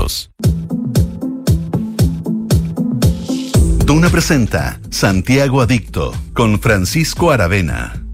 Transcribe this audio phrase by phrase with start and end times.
[0.00, 0.30] kilómetros.
[3.84, 8.04] Duna presenta Santiago Adicto con Francisco Aravena.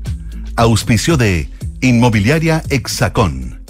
[0.56, 1.50] Auspicio de
[1.82, 3.60] Inmobiliaria Hexacón,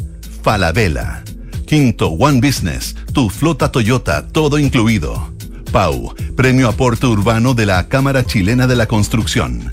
[0.42, 1.24] Falabella,
[1.66, 5.34] Quinto One Business, tu flota Toyota, todo incluido.
[5.72, 9.68] Pau, premio aporte urbano de la Cámara Chilena de la Construcción.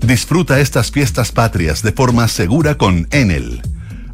[0.00, 3.60] Disfruta estas fiestas patrias de forma segura con Enel.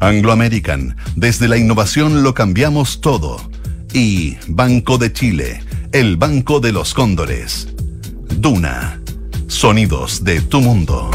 [0.01, 3.50] Anglo American, desde la innovación lo cambiamos todo.
[3.93, 5.61] Y Banco de Chile,
[5.91, 7.67] el Banco de los Cóndores.
[8.37, 9.01] Duna,
[9.47, 11.11] sonidos de tu mundo.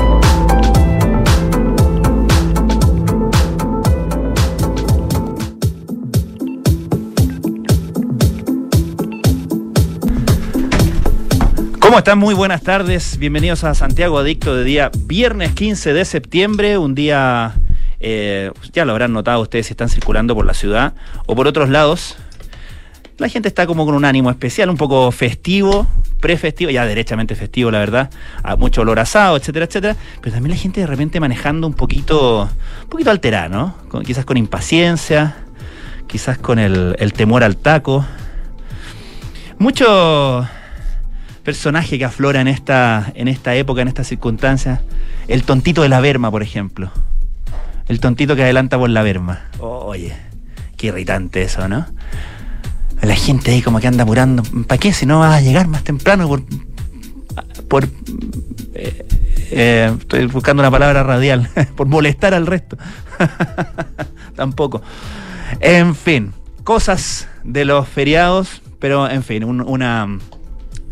[11.81, 12.19] ¿Cómo están?
[12.19, 13.17] Muy buenas tardes.
[13.17, 17.55] Bienvenidos a Santiago Adicto de día viernes 15 de septiembre, un día,
[18.01, 20.93] eh, ya lo habrán notado ustedes si están circulando por la ciudad
[21.25, 22.19] o por otros lados.
[23.19, 25.87] La gente está como con un ánimo especial, un poco festivo,
[26.21, 28.11] prefestivo, ya derechamente festivo, la verdad,
[28.43, 32.43] a mucho olor asado, etcétera, etcétera, pero también la gente de repente manejando un poquito,
[32.83, 33.75] un poquito alterada, ¿no?
[34.05, 35.37] Quizás con impaciencia,
[36.07, 38.05] quizás con el, temor al taco.
[39.59, 40.47] Mucho
[41.43, 44.81] personaje que aflora en esta, en esta época, en estas circunstancias.
[45.27, 46.91] El tontito de la Berma, por ejemplo.
[47.89, 49.47] El tontito que adelanta por la Berma.
[49.59, 50.15] Oye,
[50.77, 51.87] qué irritante eso, ¿no?
[53.03, 54.43] La gente ahí como que anda apurando.
[54.67, 54.93] ¿Para qué?
[54.93, 56.43] Si no vas a llegar más temprano por...
[57.69, 57.85] por
[58.75, 59.07] eh,
[59.51, 61.49] eh, estoy buscando una palabra radial.
[61.77, 62.77] por molestar al resto.
[64.37, 64.83] Tampoco.
[65.61, 66.33] En fin,
[66.65, 70.19] cosas de los feriados, pero en fin, un- una...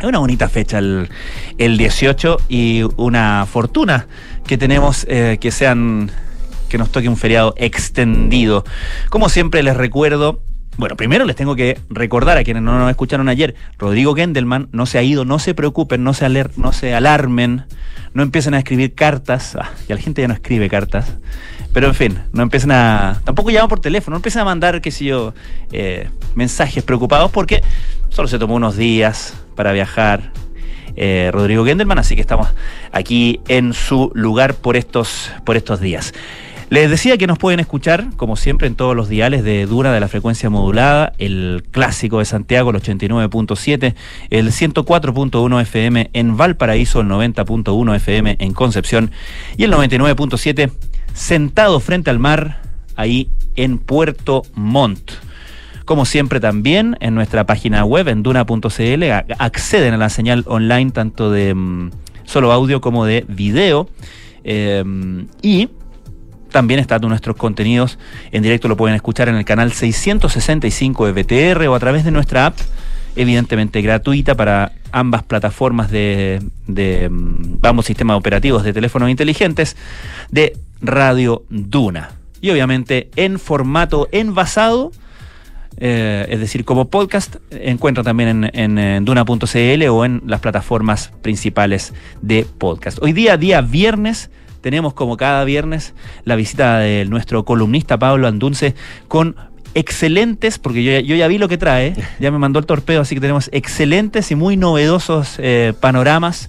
[0.02, 1.08] Una bonita fecha el,
[1.56, 4.06] el 18 y una fortuna
[4.44, 6.10] que tenemos eh, que sean
[6.68, 8.64] que nos toque un feriado extendido.
[9.08, 10.42] Como siempre les recuerdo,
[10.76, 14.86] bueno, primero les tengo que recordar a quienes no nos escucharon ayer, Rodrigo Gendelman no
[14.86, 17.64] se ha ido, no se preocupen, no se, aler- no se alarmen,
[18.12, 21.14] no empiecen a escribir cartas, ah, ya la gente ya no escribe cartas,
[21.72, 24.90] pero en fin, no empiecen a, tampoco llaman por teléfono, no empiecen a mandar, qué
[24.90, 25.34] sé yo,
[25.72, 27.62] eh, mensajes preocupados porque
[28.08, 30.32] solo se tomó unos días para viajar,
[30.96, 32.48] eh, Rodrigo Gendelman, así que estamos
[32.92, 36.14] aquí en su lugar por estos, por estos días.
[36.74, 40.00] Les decía que nos pueden escuchar, como siempre, en todos los diales de Dura de
[40.00, 43.94] la frecuencia modulada, el clásico de Santiago, el 89.7,
[44.30, 49.12] el 104.1 FM en Valparaíso, el 90.1 FM en Concepción
[49.56, 50.72] y el 99.7
[51.12, 52.60] sentado frente al mar,
[52.96, 55.12] ahí en Puerto Montt.
[55.84, 59.04] Como siempre también en nuestra página web en duna.cl
[59.38, 61.92] acceden a la señal online tanto de mm,
[62.24, 63.88] solo audio como de video.
[64.42, 64.82] Eh,
[65.40, 65.68] y
[66.54, 67.98] también están nuestros contenidos
[68.30, 72.12] en directo, lo pueden escuchar en el canal 665 de BTR o a través de
[72.12, 72.56] nuestra app,
[73.16, 79.76] evidentemente gratuita para ambas plataformas de, de mm, ambos sistemas operativos de teléfonos inteligentes
[80.30, 82.12] de Radio Duna.
[82.40, 84.92] Y obviamente en formato envasado
[85.78, 91.92] eh, es decir, como podcast, encuentra también en, en duna.cl o en las plataformas principales
[92.22, 93.02] de podcast.
[93.02, 94.30] Hoy día, día viernes,
[94.64, 95.92] tenemos como cada viernes
[96.24, 98.74] la visita de nuestro columnista Pablo Andunce
[99.08, 99.36] con
[99.74, 103.02] excelentes, porque yo, ya- yo ya vi lo que trae, ya me mandó el torpedo,
[103.02, 106.48] así que tenemos excelentes y muy novedosos eh, panoramas.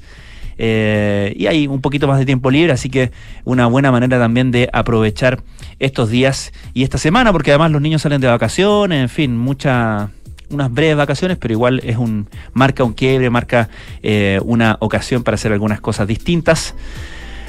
[0.57, 3.11] Eh, y hay un poquito más de tiempo libre, así que
[3.43, 5.43] una buena manera también de aprovechar
[5.79, 10.09] estos días y esta semana, porque además los niños salen de vacaciones, en fin, muchas
[10.49, 13.67] unas breves vacaciones, pero igual es un marca un quiebre, marca
[14.03, 16.75] eh, una ocasión para hacer algunas cosas distintas.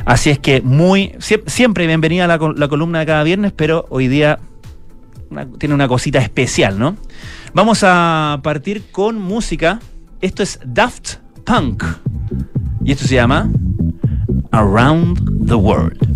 [0.06, 4.08] Así es que muy sie- siempre bienvenida la, la columna de cada viernes, pero hoy
[4.08, 4.38] día
[5.58, 6.96] tiene una cosita especial, ¿no?
[7.52, 9.80] Vamos a partir con música.
[10.20, 11.82] Esto es Daft Punk.
[12.84, 13.50] Y esto se llama
[14.52, 16.15] Around the World.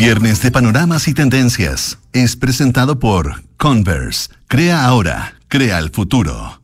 [0.00, 4.30] Viernes de Panoramas y Tendencias es presentado por Converse.
[4.48, 6.62] Crea ahora, crea el futuro.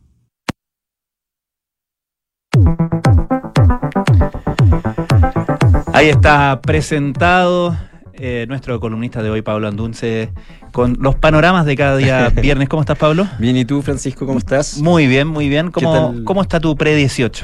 [5.93, 7.77] Ahí está presentado
[8.15, 10.33] eh, nuestro columnista de hoy, Pablo Andunce,
[10.73, 12.71] con los panoramas de cada día viernes.
[12.71, 13.29] ¿Cómo estás, Pablo?
[13.39, 14.79] Bien, ¿y tú, Francisco, cómo estás?
[14.79, 15.71] Muy bien, muy bien.
[15.71, 17.43] ¿Cómo, ¿cómo está tu pre-18?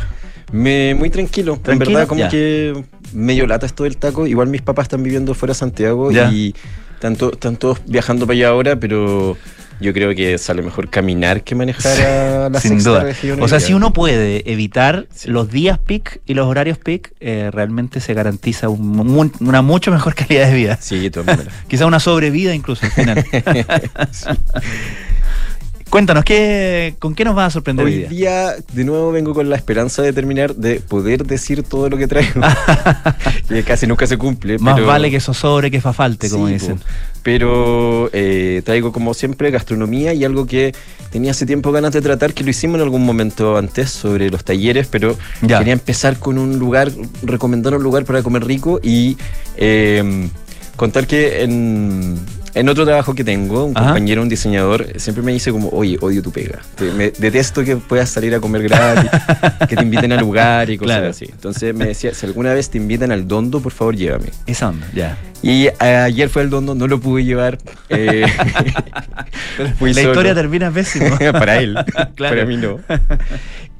[0.52, 1.58] Me, muy tranquilo.
[1.66, 4.26] En verdad, como que medio lata esto del taco.
[4.26, 6.54] Igual mis papás están viviendo fuera de Santiago y
[7.00, 9.37] tanto, están todos viajando para allá ahora, pero
[9.80, 13.04] yo creo que sale mejor caminar que manejar a la Sin duda.
[13.40, 18.00] O sea, si uno puede evitar los días peak y los horarios peak, eh, realmente
[18.00, 20.78] se garantiza una mucho mejor calidad de vida.
[20.80, 21.11] Sí.
[21.68, 23.25] Quizá una sobrevida incluso al final.
[25.92, 28.54] Cuéntanos, ¿qué, ¿con qué nos vas a sorprender hoy, día?
[28.72, 32.40] de nuevo vengo con la esperanza de terminar de poder decir todo lo que traigo.
[33.49, 34.58] que casi nunca se cumple.
[34.58, 36.80] Más vale que eso sobre que fa falte, como dicen.
[37.22, 40.75] Pero eh, traigo como siempre gastronomía y algo que
[41.11, 44.44] tenía hace tiempo ganas de tratar, que lo hicimos en algún momento antes sobre los
[44.44, 46.90] talleres, pero quería empezar con un lugar,
[47.22, 49.18] recomendar un lugar para comer rico y
[49.58, 50.30] eh,
[50.76, 52.18] contar que en
[52.54, 56.23] en otro trabajo que tengo, un compañero, un diseñador, siempre me dice como, oye, odio
[56.23, 56.61] tu pega.
[56.97, 59.11] me detesto que puedas salir a comer gratis,
[59.68, 61.26] que te inviten al lugar y cosas así.
[61.30, 64.30] Entonces me decía, si alguna vez te invitan al Dondo, por favor, llévame.
[64.47, 65.16] Esa onda, ya.
[65.42, 67.59] Y ayer fue el Dondo, no lo pude llevar.
[67.88, 68.26] Eh,
[69.80, 71.16] la historia termina pésimo.
[71.32, 71.76] para él,
[72.18, 72.80] para mí no.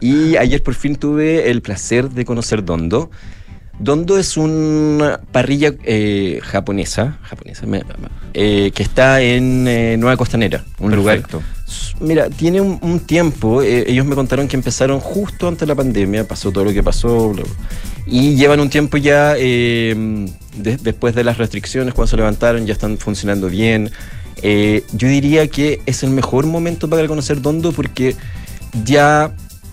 [0.01, 3.11] Y ayer por fin tuve el placer de conocer Dondo.
[3.79, 7.67] Dondo es una parrilla eh, japonesa, japonesa
[8.35, 11.23] eh, que está en eh, Nueva Costanera, un lugar.
[12.01, 16.53] Mira, tiene un, tiempo, ellos me contaron que empezaron justo antes de la pandemia, pasó
[16.53, 17.33] todo lo que pasó,
[18.07, 23.49] y llevan un tiempo ya, después de las restricciones, cuando se levantaron, ya están funcionando
[23.49, 23.91] bien.
[24.43, 28.17] yo diría que es el mejor momento para conocer Dondo porque
[28.85, 29.33] ya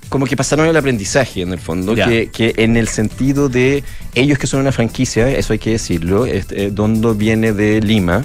[0.10, 3.84] como que pasaron el aprendizaje en el fondo, que, que, en el sentido de
[4.16, 8.24] ellos que son una franquicia, eso hay que decirlo, este, Dondo viene de Lima,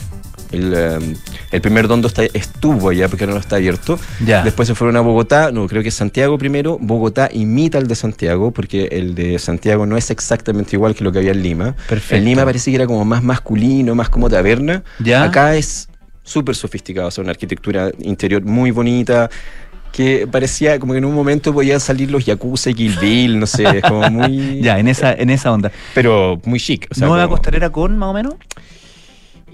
[0.51, 1.15] el, um,
[1.51, 3.99] el, primer Dondo está, estuvo allá porque ahora no está abierto.
[4.21, 6.79] Después se fueron a Bogotá, no, creo que Santiago primero.
[6.81, 11.13] Bogotá imita el de Santiago porque el de Santiago no es exactamente igual que lo
[11.13, 11.75] que había en Lima.
[11.89, 12.17] Perfecto.
[12.17, 14.85] En Lima parece que era como más masculino, más como taberna.
[15.17, 15.89] Acá es
[16.23, 19.29] súper sofisticado, o sea, una arquitectura interior muy bonita
[19.95, 23.47] que parecía como que en un momento podían salir los Yakuza y Kill Bill, no
[23.47, 24.61] sé, como muy...
[24.61, 25.71] ya, en esa, en esa onda.
[25.95, 26.89] Pero muy chic.
[26.91, 28.35] O sea, ¿Nueva costarera con, más o menos?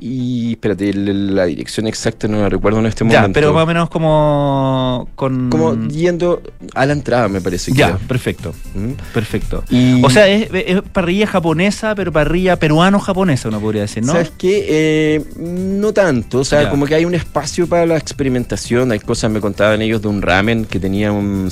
[0.03, 3.29] Y espérate, la dirección exacta no la recuerdo en este momento.
[3.29, 5.51] Ya, pero más o menos como con...
[5.51, 6.41] Como yendo
[6.75, 7.71] a la entrada, me parece.
[7.73, 8.55] Ya, perfecto.
[8.75, 8.93] ¿Mm?
[9.13, 9.63] Perfecto.
[10.03, 10.49] O sea, es,
[10.93, 14.13] parrilla japonesa, pero parrilla peruano-japonesa, uno podría decir, ¿no?
[14.13, 14.67] ¿Sabes qué?
[14.69, 16.39] Eh, no tanto.
[16.39, 18.93] O sea, como que hay un espacio para la experimentación.
[18.93, 21.51] Hay cosas, me contaban ellos, de un ramen que tenía un,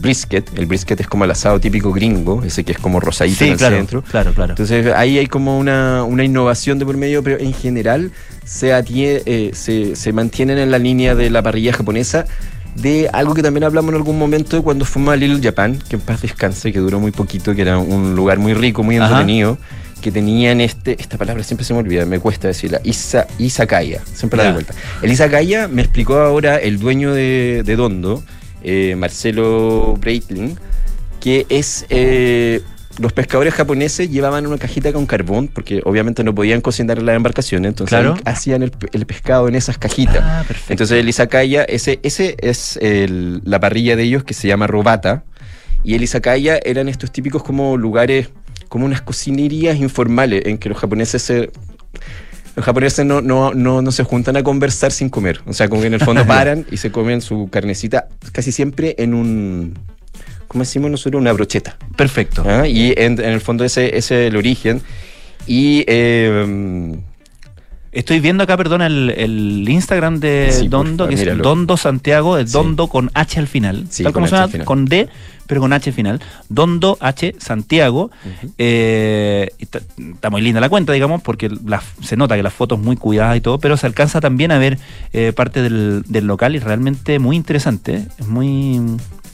[0.00, 0.56] brisket.
[0.56, 3.58] El brisket es como el asado típico gringo, ese que es como rosadito en el
[3.58, 4.02] centro.
[4.02, 4.52] Claro, claro.
[4.52, 9.96] Entonces ahí hay como una, una innovación de por medio, pero en general eh, se,
[9.96, 12.26] se, mantienen en la línea de la parrilla japonesa.
[12.74, 16.02] De algo que también hablamos en algún momento cuando fuimos a Little Japan, que en
[16.02, 19.58] paz descanse, que duró muy poquito, que era un lugar muy rico, muy entretenido,
[20.00, 24.36] que tenían este, esta palabra siempre se me olvida, me cuesta decirla, Isa, Izakaya, siempre
[24.36, 24.74] la de vuelta.
[25.02, 28.22] El Izakaya me explicó ahora el dueño de, Dondo,
[28.62, 30.56] eh, Marcelo Breitling,
[31.20, 32.62] que es eh,
[32.98, 37.16] los pescadores japoneses llevaban una cajita con carbón, porque obviamente no podían cocinar en las
[37.16, 38.70] embarcaciones, entonces hacían el,
[39.06, 40.20] pescado en esas cajitas.
[40.22, 45.24] Ah, entonces el izakaya, ese, ese es la parrilla de ellos que se llama robata,
[45.84, 48.30] y el izakaya eran estos típicos como lugares,
[48.68, 51.50] como unas cocinerías informales en que los japoneses se
[52.56, 55.40] los japoneses no, no, no, no, se juntan a conversar sin comer.
[55.46, 58.96] O sea, como que en el fondo paran y se comen su carnecita casi siempre
[58.98, 59.78] en un,
[60.58, 61.76] como decimos nosotros, una brocheta.
[61.96, 62.42] Perfecto.
[62.44, 62.66] ¿Ah?
[62.66, 64.82] Y en, el fondo ese, es el origen.
[65.46, 66.98] Y eh,
[67.90, 73.10] Estoy viendo acá, perdón, el, Instagram de Dondo, que es Dondo Santiago, es Dondo con
[73.14, 73.86] H al final.
[74.02, 75.08] tal como suena, con D,
[75.46, 76.20] pero con H al final.
[76.50, 78.10] Dondo H Santiago.
[78.58, 81.50] Eh, está, muy linda la cuenta, digamos, porque
[82.02, 84.58] se nota que la foto es muy cuidada y todo, pero se alcanza también a
[84.58, 84.78] ver
[85.14, 88.04] eh, parte del, del, local y realmente muy interesante.
[88.18, 88.80] Es muy,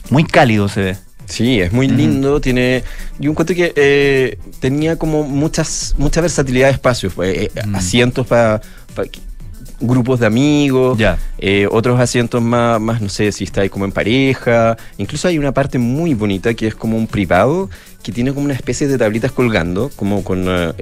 [0.09, 0.97] muy cálido se ve.
[1.25, 2.39] Sí, es muy lindo.
[2.39, 2.83] Tiene.
[3.19, 7.13] Yo encuentro que eh, tenía como muchas, mucha versatilidad de espacios.
[7.13, 7.75] Pues, eh, mm.
[7.75, 8.61] Asientos para
[9.79, 10.97] grupos de amigos,
[11.37, 14.77] eh, otros asientos más, más, no sé, si estáis como en pareja.
[14.97, 17.69] Incluso hay una parte muy bonita que es como un privado
[18.05, 20.73] que tiene como una especie de tablitas colgando, como con eh,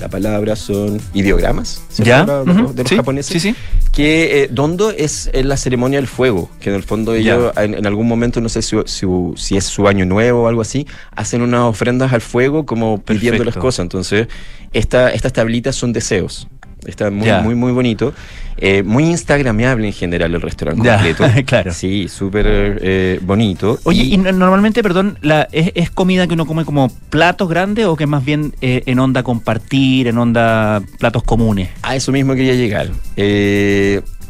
[0.00, 2.24] la palabra son ideogramas ¿Ya?
[2.24, 3.32] de, los japoneses.
[3.32, 3.54] Sí, sí.
[3.92, 8.08] Que eh, Dondo es la ceremonia del fuego, que en el fondo ellos en, algún
[8.08, 12.12] momento, no sé si, si, es su año nuevo o algo así, hacen unas ofrendas
[12.12, 13.84] al fuego como pidiendo las cosas.
[13.84, 14.26] Entonces,
[14.72, 16.48] esta, estas tablitas son deseos.
[16.86, 18.12] Está muy, muy, muy bonito.
[18.58, 21.24] Eh, muy instagramable en general el restaurante completo.
[21.46, 21.72] claro.
[21.72, 23.78] Sí, súper eh, bonito.
[23.84, 28.06] Oye, y, normalmente, perdón, la, ¿es, comida que uno come como platos grandes o que
[28.06, 31.70] más bien eh, en onda compartir, en onda platos comunes?
[31.82, 32.90] A eso mismo quería llegar.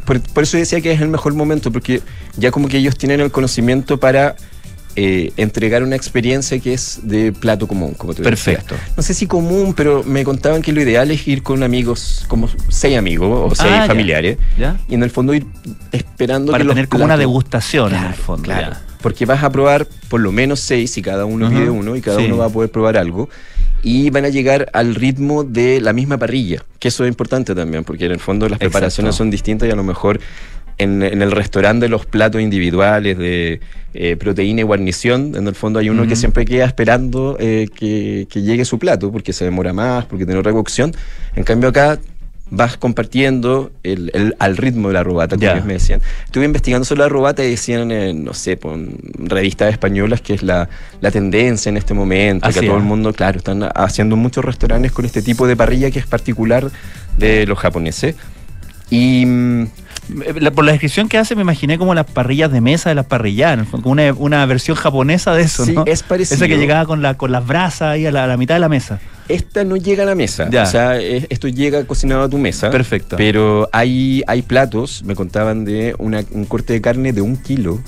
[0.04, 2.00] Por, por, eso decía que es el mejor momento, porque
[2.36, 4.36] ya como que ellos tienen el conocimiento para
[4.94, 8.74] eh, entregar una experiencia que es de plato común, como tú Perfecto.
[8.96, 12.48] No sé si común, pero me contaban que lo ideal es ir con amigos, como
[12.68, 14.36] seis amigos o seis ah, familiares,
[14.88, 15.46] y en el fondo ir
[15.92, 18.44] esperando Para tener como una degustación en el fondo.
[18.44, 18.76] Claro.
[19.00, 22.18] Porque vas a probar por lo menos seis y cada uno pide uno y cada
[22.18, 23.28] uno va a poder probar algo.
[23.84, 27.82] Y van a llegar al ritmo de la misma parrilla, que eso es importante también,
[27.82, 30.20] porque en el fondo las preparaciones son distintas y a lo mejor
[30.82, 33.60] en, el restaurante los platos individuales de
[33.94, 38.26] eh, proteína y guarnición, en el fondo hay uno que siempre queda esperando eh, que,
[38.34, 40.92] llegue su plato, porque se demora más, porque tiene otra cocción.
[41.36, 41.98] En cambio acá
[42.50, 46.02] vas compartiendo el, al ritmo de la robata, como ellos me decían.
[46.26, 47.88] Estuve investigando sobre la robata y decían,
[48.22, 48.98] no sé, en
[49.28, 50.68] revistas españolas que es la,
[51.12, 55.22] tendencia en este momento, que todo el mundo, claro, están haciendo muchos restaurantes con este
[55.22, 56.70] tipo de parrilla que es particular
[57.16, 58.16] de los japoneses.
[58.92, 59.66] Y mm,
[60.54, 63.68] por la descripción que hace, me imaginé como las parrillas de mesa de las parrillanas,
[63.68, 66.36] como una, una, versión japonesa de eso, sí, es parecido.
[66.36, 69.00] Esa que llegaba con, la, con las brasas ahí a la, mitad de la mesa.
[69.28, 72.68] Esta no llega a la mesa, o sea, esto llega cocinado a tu mesa.
[72.70, 73.16] Perfecto.
[73.16, 77.80] Pero hay, hay platos, me contaban de una, un corte de carne de un kilo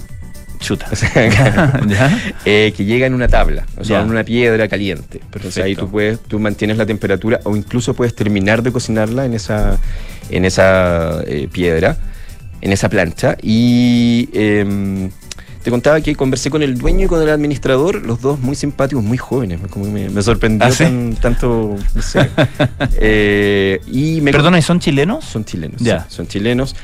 [0.64, 0.88] chuta.
[2.46, 5.20] Eh, que llega en una tabla, o sea, en una piedra caliente.
[5.32, 9.34] Entonces ahí tú puedes, tú mantienes la temperatura o incluso puedes terminar de cocinarla en
[9.34, 9.78] esa,
[10.30, 11.96] en esa eh, piedra,
[12.60, 13.36] en esa plancha.
[13.42, 15.10] Y em,
[15.62, 19.02] te contaba que conversé con el dueño y con el administrador, los dos muy simpáticos,
[19.02, 22.28] muy jóvenes, como me, sorprendió ¿Ah, tanto, no sé.
[23.00, 25.24] Eh, y me Perdona, ¿y son chilenos?
[25.24, 26.06] Son chilenos, ya.
[26.08, 26.76] son chilenos.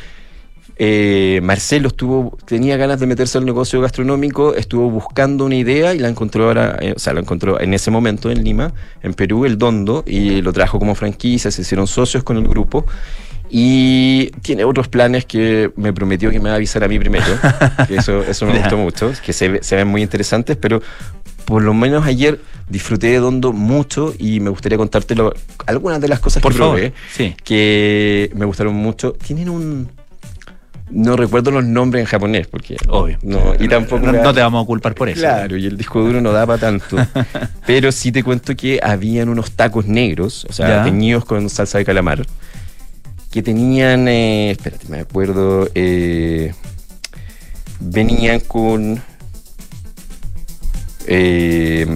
[0.82, 5.99] Eh, Marcelo estuvo, tenía ganas de meterse al negocio gastronómico, estuvo buscando una idea y
[5.99, 9.44] la encontró ahora, eh, o sea, la encontró en ese momento en Lima, en Perú,
[9.44, 12.87] el Dondo, y lo trajo como franquicia, se hicieron socios con el grupo.
[13.50, 17.25] Y tiene otros planes que me prometió que me va a avisar a mí primero,
[17.88, 20.80] que eso, eso me gustó mucho, que se, se ven muy interesantes, pero
[21.45, 25.16] por lo menos ayer disfruté de Dondo mucho y me gustaría contarte
[25.66, 27.35] algunas de las cosas por que favor, probé sí.
[27.42, 29.12] que me gustaron mucho.
[29.14, 29.88] Tienen un
[30.90, 32.76] no recuerdo los nombres en japonés, porque.
[32.88, 33.16] Obvio.
[33.23, 34.07] No, y tampoco.
[34.07, 35.21] No, no te vamos a culpar por eso.
[35.21, 36.97] Claro, y el disco duro no da para tanto.
[37.66, 40.85] pero sí te cuento que habían unos tacos negros, o sea, Ya.
[40.85, 42.26] teñidos con salsa de calamar,
[43.31, 44.09] que tenían.
[44.09, 45.69] Eh, espérate, me acuerdo.
[45.75, 46.53] eh,
[47.81, 49.01] venían con.
[51.07, 51.87] eh,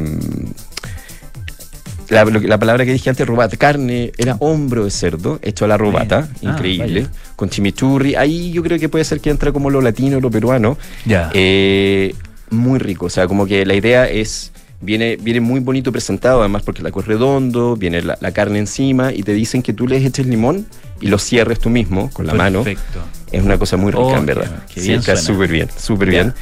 [2.09, 6.29] la, palabra que dije antes, robata, carne, era hombro de cerdo, hecho a la robata,
[6.31, 8.15] Ah, increíble, con chimichurri.
[8.15, 10.79] Ahí yo creo que puede ser que entra como lo latino, lo peruano.
[11.05, 11.31] Ya.
[11.35, 12.15] Eh,
[12.51, 14.53] muy rico, o sea, como que la idea es,
[14.85, 19.13] viene, viene muy bonito presentado, además porque la es redondo, viene la, la carne encima
[19.13, 20.67] y te dicen que tú les eches limón
[21.01, 22.63] y lo cierres tú mismo con la mano.
[22.63, 23.01] Perfecto.
[23.33, 24.65] Es una cosa muy rica, Oh, en verdad.
[24.69, 25.27] qué- qué Sí, bien está suena.
[25.35, 26.13] súper bien, súper Ya.
[26.23, 26.35] bien.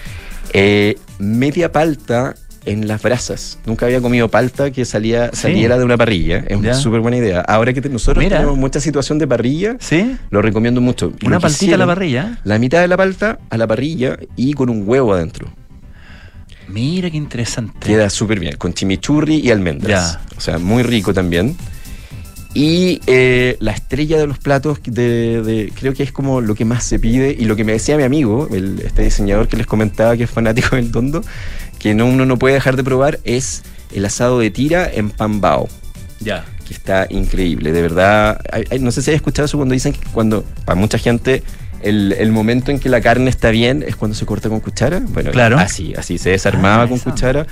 [0.52, 2.34] Eh, media palta
[2.64, 3.58] en las brasas.
[3.66, 5.40] Nunca había comido palta que salía, Sí.
[5.42, 6.44] saliera de una parrilla.
[6.46, 7.40] Es una súper buena idea.
[7.40, 8.36] Ahora que te- nosotros Mira.
[8.36, 10.16] tenemos mucha situación de parrilla, ¿Sí?
[10.30, 11.12] lo recomiendo mucho.
[11.20, 12.38] Y Una paltita a la parrilla.
[12.44, 15.48] La mitad de la palta a la parrilla y con un huevo adentro.
[16.68, 17.78] Mira qué interesante.
[17.86, 20.14] Queda súper bien, con chimichurri y almendras.
[20.14, 20.36] Ya.
[20.36, 21.56] O sea, muy rico también.
[22.54, 26.64] Y eh, la estrella de los platos, de, de- creo que es como lo que
[26.66, 27.34] más se pide.
[27.38, 30.30] Y lo que me decía mi amigo, el- este diseñador que les comentaba que es
[30.30, 31.22] fanático del tondo,
[31.78, 33.62] que no, uno no puede dejar de probar, es
[33.94, 35.68] el asado de tira en pambao,
[36.20, 36.44] Ya.
[36.66, 37.72] que está increíble.
[37.72, 40.78] De verdad, hay- hay- no sé si has escuchado eso cuando dicen que cuando, para
[40.78, 41.42] mucha gente,
[41.82, 45.00] el, el momento en que la carne está bien es cuando se corta con cuchara.
[45.08, 45.58] Bueno, Claro.
[45.58, 47.46] así, así se desarmaba Ah, con cuchara.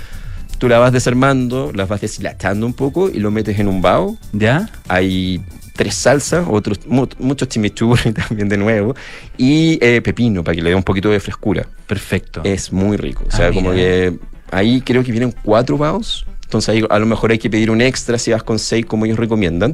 [0.57, 4.17] Tú la vas desarmando, las vas deshilachando un poco y lo metes en un bao.
[4.31, 4.69] ¿Ya?
[4.87, 5.41] Hay
[5.75, 8.93] tres salsas, otros mu- muchos chimichurri también de nuevo,
[9.37, 11.65] y eh, pepino para que le dé un poquito de frescura.
[11.87, 12.41] Perfecto.
[12.43, 13.23] Es muy rico.
[13.23, 13.75] O Ah, sea, como mira.
[13.83, 14.13] que
[14.51, 16.25] ahí creo que vienen cuatro baos.
[16.43, 19.05] Entonces ahí a lo mejor hay que pedir un extra si vas con seis como
[19.05, 19.73] ellos recomiendan.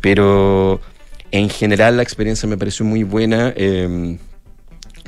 [0.00, 0.80] Pero
[1.38, 3.52] en general la experiencia me pareció muy buena.
[3.56, 4.16] eh,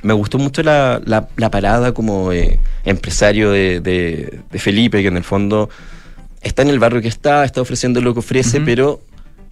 [0.03, 5.09] me gustó mucho la, la- la parada como eh, empresario de, de- de Felipe, que
[5.09, 5.69] en el fondo
[6.43, 9.01] está en el barrio que está, está ofreciendo lo que ofrece, pero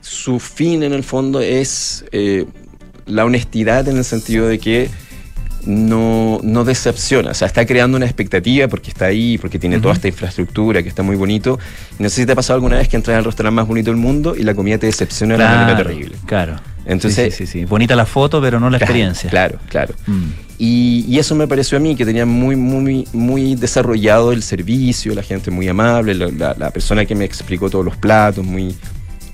[0.00, 2.44] su fin en el fondo es eh,
[3.06, 4.90] la honestidad en el sentido de que
[5.66, 9.94] no, no decepciona, o sea, está creando una expectativa porque está ahí, porque tiene toda
[9.94, 11.58] esta infraestructura que está muy bonito.
[11.98, 13.98] No sé si te ha pasado alguna vez que entras al restaurante más bonito del
[13.98, 16.16] mundo y la comida te decepciona de una manera terrible.
[16.26, 16.56] Claro.
[16.86, 17.64] Entonces- sí, sí, sí, sí.
[17.64, 19.30] Bonita la foto, pero no la Claro, experiencia.
[19.30, 19.94] Claro, claro.
[20.06, 20.22] Mm.
[20.58, 25.14] Y, y eso me pareció a mí, que tenía muy, muy, muy desarrollado el servicio,
[25.14, 28.74] la gente muy amable, la, la- la persona que me explicó todos los platos, muy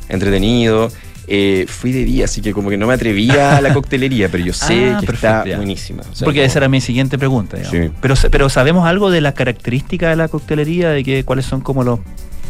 [0.09, 0.91] entretenido.
[1.33, 4.45] Eh, fui de día, así que como que no me atrevía a la coctelería, pero
[4.45, 5.57] yo sé Ah, que perfecto, está ya.
[5.59, 6.03] buenísima.
[6.03, 7.57] O sea, Porque como- esa era mi siguiente pregunta.
[7.71, 7.91] Sí.
[8.01, 10.91] Pero, pero ¿sabemos algo de las características de la coctelería?
[10.91, 12.01] ¿De que, cuáles son como los...?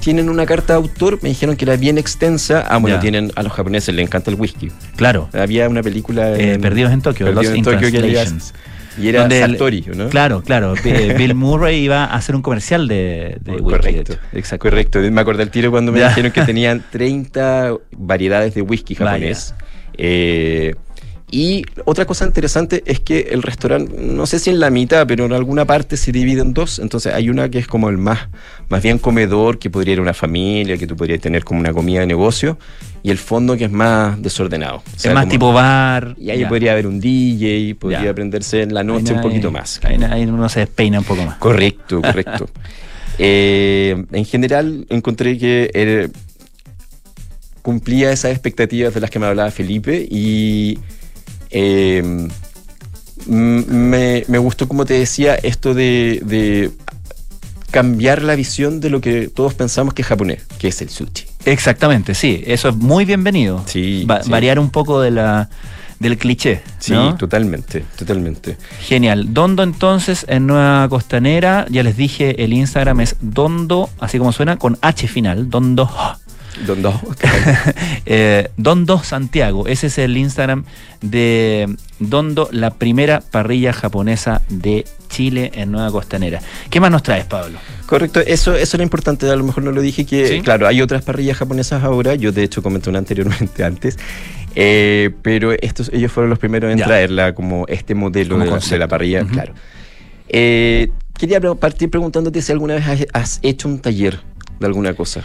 [0.00, 2.64] Tienen una carta de autor, me dijeron que era bien extensa.
[2.70, 4.70] Ah, bueno, tienen a los japoneses les encanta el whisky.
[4.96, 8.26] Claro, Había una película Eh, en- Perdidos en Tokio, Perdidos en Tokio que.
[9.00, 10.08] Y era Sartori, ¿no?
[10.08, 10.74] Claro, claro.
[11.16, 13.70] Bill Murray iba a hacer un comercial de, de whisky.
[13.70, 14.38] Correcto, de.
[14.38, 14.68] Exacto.
[14.68, 14.98] correcto.
[15.00, 19.54] Me acordé el tiro cuando me dijeron que tenían 30 variedades de whisky japonés.
[19.96, 20.74] Eh,
[21.30, 25.26] y otra cosa interesante es que el restaurante, no sé si en la mitad, pero
[25.26, 26.78] en alguna parte se divide en dos.
[26.78, 28.28] Entonces hay una que es como el más,
[28.68, 32.00] más bien comedor, que podría ir una familia, que tú podrías tener como una comida
[32.00, 32.58] de negocio,
[33.02, 34.78] y el fondo que es más desordenado.
[34.78, 36.16] O sea, es más tipo bar.
[36.18, 36.48] Y ahí ya.
[36.48, 38.10] podría haber un DJ, podría Ya.
[38.10, 39.80] aprenderse en la noche un poquito más.
[39.84, 41.36] Ahí, uno se despeina un poco más.
[41.36, 42.48] Correcto, correcto.
[43.18, 46.08] Eh, en general encontré que eh,
[47.62, 50.78] cumplía esas expectativas de las que me hablaba Felipe y
[51.50, 52.28] eh,
[53.26, 56.70] me, me gustó, como te decía, esto de, de
[57.70, 61.26] cambiar la visión de lo que todos pensamos que es japonés, que es el sushi.
[61.44, 62.42] Exactamente, sí.
[62.46, 63.62] Eso es muy bienvenido.
[63.66, 64.30] Sí, Va- sí.
[64.30, 65.48] Variar un poco de la,
[65.98, 66.60] del cliché.
[66.78, 67.16] Sí, ¿no?
[67.16, 68.56] totalmente, totalmente.
[68.82, 69.32] Genial.
[69.32, 71.66] Dondo entonces en Nueva Costanera.
[71.70, 75.48] Ya les dije, el Instagram es Dondo, así como suena, con H final.
[75.50, 75.90] Dondo.
[76.66, 76.90] ¿Dónde?
[78.06, 79.66] Eh, Dondo Santiago.
[79.68, 80.64] Ese es el Instagram
[81.00, 81.68] de
[82.00, 86.40] Dondo, la primera parrilla japonesa de Chile en Nueva Costanera.
[86.70, 87.58] ¿Qué más nos traes, Pablo?
[87.86, 90.40] Correcto, eso, eso era importante, a lo mejor no lo dije, que Sí.
[90.42, 93.96] claro, hay otras parrillas japonesas ahora, yo de hecho comenté una anteriormente antes,
[94.54, 96.86] eh, pero estos, ellos fueron los primeros en Ya.
[96.86, 98.78] traerla como este modelo Como de, la- de concepto.
[98.78, 99.52] la parrilla, claro.
[100.28, 104.20] Eh, quería partir preguntándote si alguna vez has, has hecho un taller
[104.58, 105.22] de alguna cosa.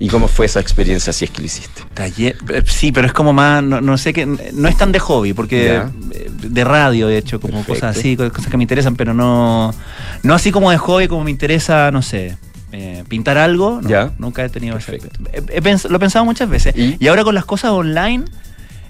[0.00, 1.82] ¿Y cómo fue esa experiencia si es que lo hiciste?
[1.92, 5.00] Taller, eh, sí, pero es como más, no, no sé qué, no es tan de
[5.00, 5.90] hobby, porque Ya.
[6.12, 9.74] eh, de radio, de hecho, como cosas así, cosas que me interesan, pero no,
[10.22, 12.38] no así como de hobby, como me interesa, no sé,
[12.70, 14.98] eh, pintar algo, no, nunca he tenido ese,
[15.88, 16.74] lo he pensado muchas veces.
[16.76, 17.06] ¿Y?
[17.08, 18.24] ahora con las cosas online,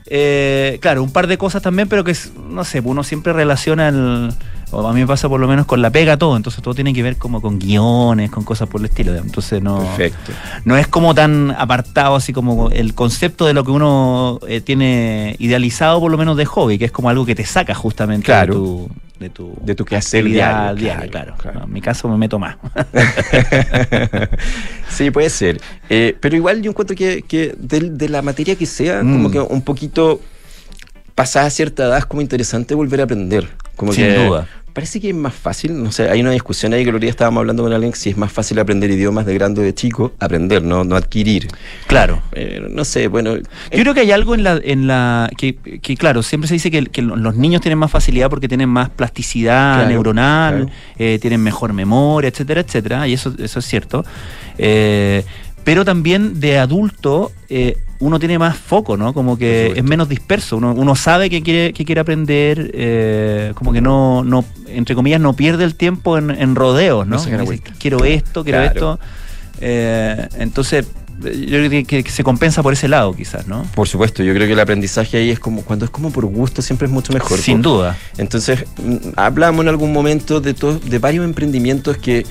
[0.06, 2.14] eh, claro, un par de cosas también, pero que
[2.50, 4.32] no sé, uno siempre relaciona el
[4.70, 6.92] o a mí me pasa por lo menos con la pega todo, entonces todo tiene
[6.92, 9.14] que ver como con guiones, con cosas por el estilo.
[9.14, 9.86] Entonces no,
[10.64, 15.36] no es como tan apartado así como el concepto de lo que uno eh, tiene
[15.38, 18.46] idealizado por lo menos de hobby, que es como algo que te saca justamente de
[18.46, 21.34] tu de tu, de tu quehacer diario, claro.
[21.64, 22.56] en mi caso me meto más.
[24.88, 25.60] sí, puede ser.
[25.88, 29.32] Eh, pero igual yo encuentro que, que de, la materia que sea, como mm.
[29.32, 30.20] que un poquito
[31.14, 33.48] pasada cierta edad es como interesante volver a aprender.
[33.78, 34.46] Como Sin duda
[34.78, 37.40] parece que es más fácil, no sé, hay una discusión ahí que el día estábamos
[37.40, 40.62] hablando con alguien si es más fácil aprender idiomas de grande o de chico, aprender,
[40.62, 41.48] no, no adquirir.
[41.88, 42.22] Claro.
[42.30, 43.36] Eh, no sé, bueno.
[43.36, 46.70] Yo creo que hay algo en la, en la que, que claro, siempre se dice
[46.70, 52.28] que, los niños tienen más facilidad porque tienen más plasticidad neuronal, eh, tienen mejor memoria,
[52.28, 54.04] etcétera, etcétera, y eso, eso es cierto.
[54.58, 55.24] Eh,
[55.68, 59.12] pero también de adulto eh, uno tiene más foco, ¿no?
[59.12, 63.74] Como que es menos disperso, uno, uno sabe que quiere, que quiere aprender, eh, como
[63.74, 67.18] que no, no, entre comillas, no pierde el tiempo en, rodeos, ¿no?
[67.78, 68.98] quiero esto, quiero esto.
[69.60, 70.86] Eh, entonces,
[71.20, 73.64] yo creo que, se compensa por ese lado, quizás, ¿no?
[73.74, 76.62] Por supuesto, yo creo que el aprendizaje ahí es como, cuando es como por gusto,
[76.62, 77.38] siempre es mucho mejor.
[77.40, 77.94] Sin duda.
[78.16, 82.24] Entonces, mm, hablamos en algún momento de, de varios emprendimientos que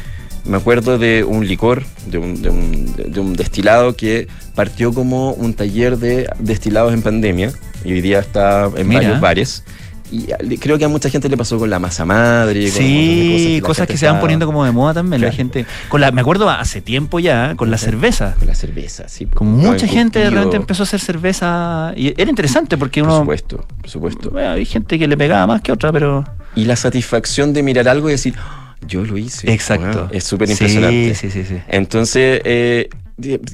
[0.47, 5.31] me acuerdo de un licor, de un, de un, de un, destilado que partió como
[5.33, 7.51] un taller de destilados en pandemia
[7.83, 9.63] y hoy día está en varios bares.
[10.09, 12.69] Y creo que a mucha gente le pasó con la masa madre.
[12.69, 15.21] Sí, cosas, que, se van poniendo como de moda también.
[15.21, 18.35] La gente, con la, me acuerdo hace tiempo ya, con la cerveza.
[18.39, 19.25] Con la cerveza, sí.
[19.25, 21.91] Como mucha gente de repente empezó a hacer cerveza.
[21.97, 23.11] Y era interesante porque uno.
[23.11, 24.29] Por supuesto, por supuesto.
[24.31, 26.23] Bueno, hay gente que le pegaba más que otra, pero.
[26.55, 28.35] Y la satisfacción de mirar algo y decir
[28.85, 29.51] yo lo hice.
[29.51, 30.09] Exacto.
[30.11, 31.15] es súper impresionante.
[31.15, 32.89] Sí, sí, sí, Entonces, eh,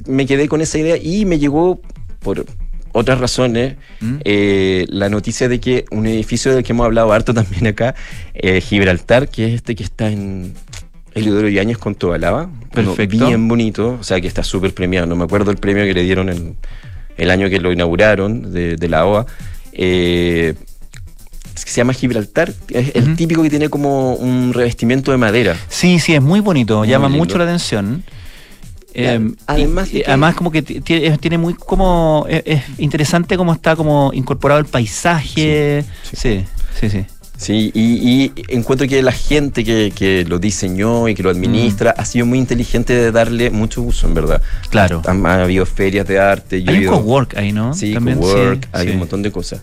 [0.06, 1.80] me quedé con esa idea y me llegó
[2.20, 2.44] por
[2.92, 4.16] otras razones ¿Mm?
[4.24, 7.94] eh, la noticia de que un edificio del que hemos hablado harto también acá,
[8.34, 10.54] eh, Gibraltar, que es este que está en
[11.14, 12.50] Eliodoro Yáñez con toda lava.
[12.72, 13.26] Perfecto.
[13.26, 15.06] bien bonito, o sea que está súper premiado.
[15.06, 16.54] No me acuerdo el premio que le dieron el,
[17.16, 19.26] el año que lo inauguraron de, de la OA.
[19.72, 20.54] Eh,
[21.62, 25.56] que se llama Gibraltar, es el típico que tiene como un revestimiento de madera.
[25.68, 28.02] Sí, sí, es muy bonito, llama mucho la atención.
[28.96, 34.66] Eh, además, además como que tiene muy como es, interesante cómo está como incorporado el
[34.66, 35.84] paisaje.
[36.12, 36.44] Sí,
[36.80, 37.04] sí, sí.
[37.36, 37.72] sí.
[37.74, 42.38] y, encuentro que la gente que, lo diseñó y que lo administra ha sido muy
[42.38, 44.40] inteligente de darle mucho uso, en verdad.
[44.70, 45.02] Claro.
[45.04, 46.64] Ha, habido ferias de arte.
[46.64, 47.74] hay un co-work ahí, ¿no?
[47.74, 49.60] Sí, co-work, hay un montón de cosas.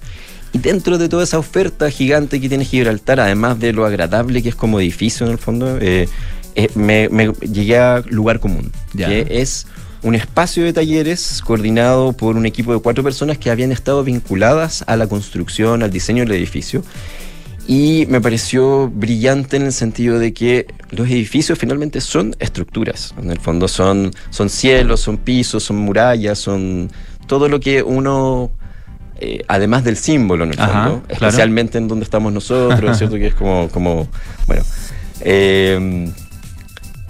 [0.53, 4.49] Y dentro de toda esa oferta gigante que tiene Gibraltar, además de lo agradable que
[4.49, 6.09] es como edificio en el fondo, eh,
[6.55, 7.07] eh, me,
[7.39, 9.67] llegué a lugar común, que es
[10.03, 14.83] un espacio de talleres coordinado por un equipo de cuatro personas que habían estado vinculadas
[14.87, 16.83] a la construcción, al diseño del edificio.
[17.67, 23.13] Y me pareció brillante en el sentido de que los edificios finalmente son estructuras.
[23.21, 26.91] En el fondo son, son cielos, son pisos, son murallas, son
[27.27, 28.51] todo lo que uno
[29.23, 33.15] eh, además del símbolo en el fondo, especialmente en donde estamos nosotros, ¿cierto?
[33.17, 34.07] Que es como, como
[34.47, 34.63] bueno.
[35.21, 36.11] Eh,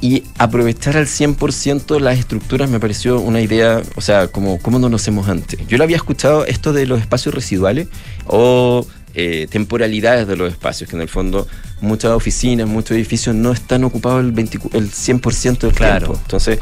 [0.02, 4.90] y aprovechar al 100% las estructuras me pareció una idea, o sea, como cómo no
[4.90, 5.66] lo hacemos antes.
[5.68, 7.88] Yo lo había escuchado esto de los espacios residuales
[8.26, 11.48] o eh, temporalidades de los espacios, que en el fondo
[11.82, 16.20] muchas oficinas, muchos edificios no están ocupados el, 100% del claro, tiempo.
[16.22, 16.60] Entonces,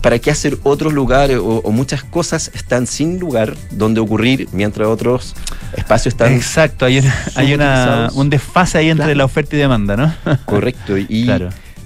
[0.00, 5.34] ¿para qué hacer otros lugares o, muchas cosas están sin lugar donde ocurrir mientras otros
[5.76, 6.32] espacios están...
[6.32, 7.02] Exacto, hay,
[7.34, 10.14] hay una, un desfase ahí entre la oferta y demanda, ¿no?
[10.44, 11.30] Correcto, y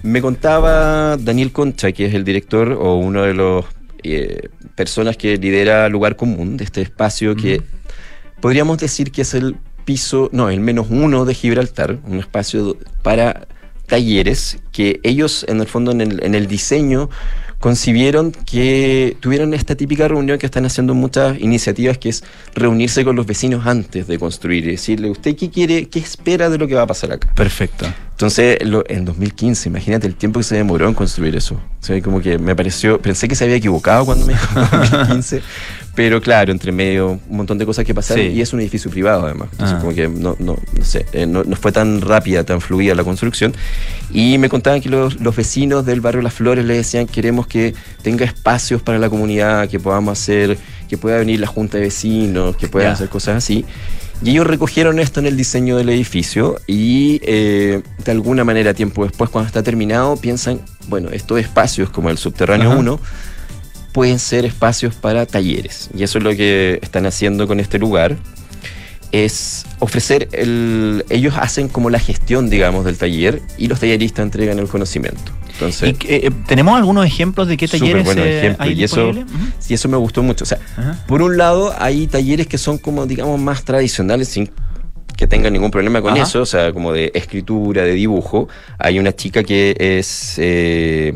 [0.02, 3.64] me contaba Daniel Concha, que es el director o uno de los...
[4.02, 7.62] Eh, personas que lidera Lugar Común, de este espacio que
[8.40, 13.46] podríamos decir que es el piso, no, el menos uno de Gibraltar, un espacio para
[13.86, 17.10] talleres que ellos en el fondo en el, en el diseño
[17.64, 22.22] concibieron que tuvieron esta típica reunión que están haciendo muchas iniciativas, que es
[22.54, 26.58] reunirse con los vecinos antes de construir y decirle, ¿usted qué quiere, qué espera de
[26.58, 27.32] lo que va a pasar acá?
[27.34, 27.86] Perfecto.
[28.14, 31.56] Entonces, en 2015, imagínate el tiempo que se demoró en construir eso.
[31.56, 35.42] O sea, como que me pareció, pensé que se había equivocado cuando me dijo 2015,
[35.96, 39.26] pero claro, entre medio un montón de cosas que pasaron y es un edificio privado
[39.26, 39.48] además.
[39.50, 39.80] Entonces, ah.
[39.80, 43.52] como que no, no, no sé, eh, no, fue tan rápida, tan fluida la construcción.
[44.12, 47.74] Y me contaban que los, los, vecinos del barrio Las Flores le decían, queremos que
[48.02, 50.56] tenga espacios para la comunidad, que podamos hacer,
[50.88, 53.64] que pueda venir la junta de vecinos, que puedan hacer cosas así.
[54.24, 59.04] Y ellos recogieron esto en el diseño del edificio y eh, de alguna manera tiempo
[59.04, 63.00] después, cuando está terminado, piensan, bueno, estos espacios como el subterráneo 1
[63.92, 65.90] pueden ser espacios para talleres.
[65.94, 68.16] Y eso es lo que están haciendo con este lugar
[69.14, 71.04] es ofrecer el.
[71.08, 75.32] Ellos hacen como la gestión, digamos, del taller y los talleristas entregan el conocimiento.
[75.54, 79.12] Entonces, ¿Y, eh, ¿Tenemos algunos ejemplos de qué talleres bueno eh, ejemplo, hay y eso,
[79.68, 80.44] y eso me gustó mucho.
[80.44, 80.58] O sea,
[81.06, 84.50] por un lado, hay talleres que son como, digamos, más tradicionales, sin
[85.16, 86.24] que tengan ningún problema con Ajá.
[86.24, 88.48] eso, o sea, como de escritura, de dibujo.
[88.78, 90.34] Hay una chica que es.
[90.38, 91.14] eh,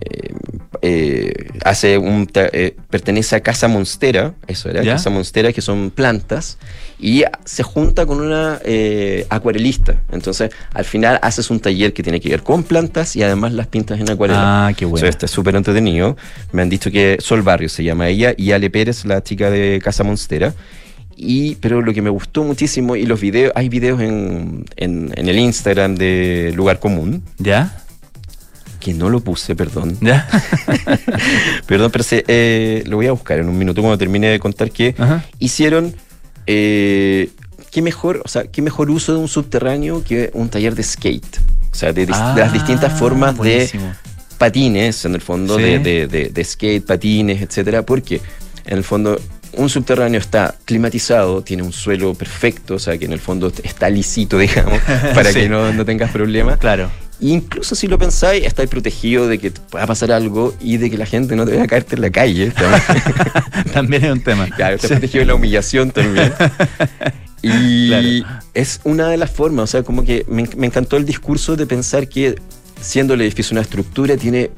[0.00, 0.34] eh,
[0.82, 1.32] eh,
[1.64, 4.94] hace un eh, pertenece a Casa Monstera, eso era, ¿Ya?
[4.94, 6.58] Casa Monstera, que son plantas,
[6.98, 10.00] y se junta con una eh, acuarelista.
[10.10, 13.68] Entonces, al final haces un taller que tiene que ver con plantas y además las
[13.68, 14.66] pintas en acuarela.
[14.66, 15.06] Ah, qué bueno.
[15.06, 16.16] Está súper entretenido.
[16.50, 19.80] Me han dicho que Sol Barrio se llama ella y Ale Pérez, la chica de
[19.82, 20.52] Casa Monstera.
[21.16, 25.28] Y, pero lo que me gustó muchísimo, y los videos, hay videos en, en, en
[25.28, 27.81] el Instagram de Lugar Común, ¿Ya?
[28.82, 29.96] Que no lo puse, perdón.
[30.00, 30.28] ¿Ya?
[31.66, 34.70] Perdón, pero se, eh, lo voy a buscar en un minuto cuando termine de contar
[34.70, 35.24] que Ajá.
[35.38, 35.94] hicieron.
[36.46, 37.30] eh,
[37.70, 41.38] ¿Qué mejor, o sea, qué mejor uso de un subterráneo que un taller de skate?
[41.70, 43.70] O sea, de, las distintas Ah, formas de
[44.36, 45.62] patines, en el fondo, Sí.
[45.62, 48.20] de, de- de- de skate, patines, etcétera, porque
[48.66, 49.18] en el fondo
[49.54, 53.88] un subterráneo está climatizado, tiene un suelo perfecto, o sea, que en el fondo está
[53.88, 54.78] lisito, digamos,
[55.14, 55.40] para Sí.
[55.40, 56.58] que no, no tengas problemas.
[56.58, 56.90] Claro.
[57.22, 60.98] Incluso si lo pensáis, estáis protegido de que te pueda pasar algo y de que
[60.98, 62.50] la gente no te vaya a caerte en la calle.
[62.50, 62.82] También.
[63.72, 64.48] También es un tema.
[64.50, 64.94] claro, estás Sí.
[64.94, 66.32] protegido de la humillación también.
[67.44, 68.40] Y Claro.
[68.54, 71.66] es una de las formas, o sea, como que me, me encantó el discurso de
[71.66, 72.36] pensar que
[72.80, 74.50] siendo el edificio una estructura tiene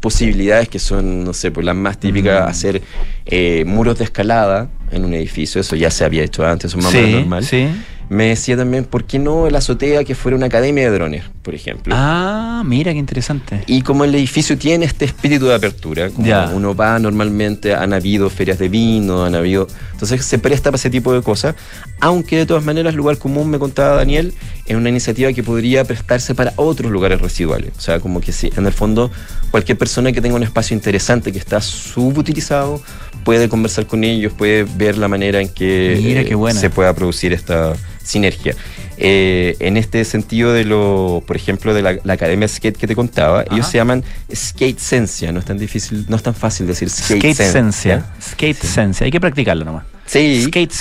[0.00, 2.48] posibilidades que son, no sé, pues las más típicas, Mm.
[2.48, 2.82] hacer
[3.26, 6.84] eh, muros de escalada en un edificio, eso ya se había hecho antes, eso es
[6.84, 7.44] más Sí, normal.
[7.44, 7.68] sí.
[8.10, 11.54] Me decía también, ¿por qué no la azotea que fuera una academia de drones, por
[11.54, 11.94] ejemplo?
[11.96, 13.62] Ah, mira qué interesante.
[13.68, 16.50] Y como el edificio tiene este espíritu de apertura, como Ya.
[16.52, 19.68] uno va normalmente, han habido ferias de vino, han habido.
[19.92, 21.54] Entonces se presta para ese tipo de cosas.
[22.00, 24.34] Aunque de todas maneras, lugar común, me contaba Daniel,
[24.66, 27.70] es una iniciativa que podría prestarse para otros lugares residuales.
[27.78, 29.12] O sea, como que sí, en el fondo,
[29.52, 32.82] cualquier persona que tenga un espacio interesante que está subutilizado
[33.22, 37.32] puede conversar con ellos, puede ver la manera en que Mira, eh, se pueda producir
[37.32, 38.54] esta sinergia.
[38.96, 42.94] Eh, en este sentido de lo, por ejemplo, de la, la academia skate que te
[42.94, 46.90] contaba, ellos se llaman Skate Sensia, no es tan difícil, no es tan fácil decir
[46.90, 48.04] Skate, Skate Sen- Sensia.
[48.22, 49.04] Skate Sensia.
[49.06, 49.84] Hay que practicarlo nomás.
[50.10, 50.72] Sí, Skate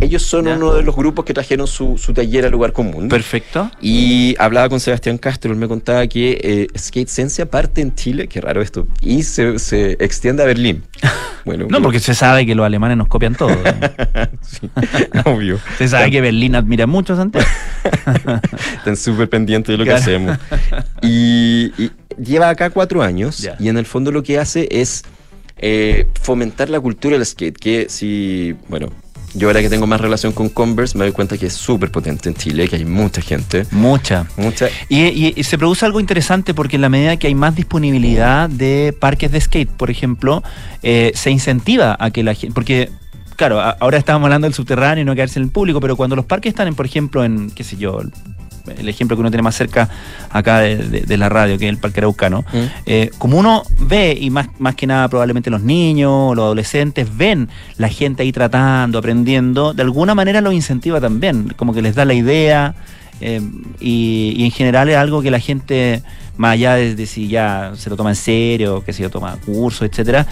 [0.00, 0.54] ellos son Ya.
[0.56, 3.08] uno de los grupos que trajeron su, su taller al lugar común.
[3.08, 3.70] Perfecto.
[3.82, 7.08] Y hablaba con Sebastián Castro, él me contaba que eh, Skate
[7.46, 10.84] parte en Chile, qué raro esto, y se, se extiende a Berlín.
[11.46, 13.50] Bueno, No, porque se sabe que los alemanes nos copian todo.
[14.42, 14.68] sí,
[15.26, 15.60] obvio.
[15.78, 17.46] se sabe que Berlín admira mucho a Santiago.
[18.78, 19.96] Están súper pendientes de lo Claro.
[19.96, 20.38] que hacemos.
[21.02, 23.54] Y, y lleva acá cuatro años Ya.
[23.60, 25.04] y en el fondo lo que hace es
[25.58, 28.88] eh, fomentar la cultura del skate, que si, bueno,
[29.34, 32.28] yo ahora que tengo más relación con Converse me doy cuenta que es súper potente
[32.30, 33.66] en Chile, que hay mucha gente.
[33.70, 34.26] Mucha.
[34.38, 37.54] Mucha, Y, y- y se produce algo interesante porque en la medida que hay más
[37.54, 40.42] disponibilidad de parques de skate, por ejemplo,
[40.82, 42.54] eh, se incentiva a que la gente.
[42.54, 42.88] Porque,
[43.36, 46.24] claro, ahora estábamos hablando del subterráneo y no quedarse en el público, pero cuando los
[46.24, 48.00] parques están, en, por ejemplo, en, qué sé yo,
[48.78, 49.88] el ejemplo que uno tiene más cerca
[50.30, 52.56] acá de, de- de la radio, que es el Parque Araucano, ¿Mm?
[52.86, 57.48] eh, como uno ve, y más, más que nada probablemente los niños los adolescentes ven
[57.76, 62.04] la gente ahí tratando, aprendiendo, de alguna manera los incentiva también, como que les da
[62.04, 62.74] la idea
[63.20, 63.40] eh,
[63.80, 66.02] y, y en general es algo que la gente,
[66.36, 69.36] más allá de, de si ya se lo toma en serio, que si yo toma
[69.46, 70.26] cursos, etcétera,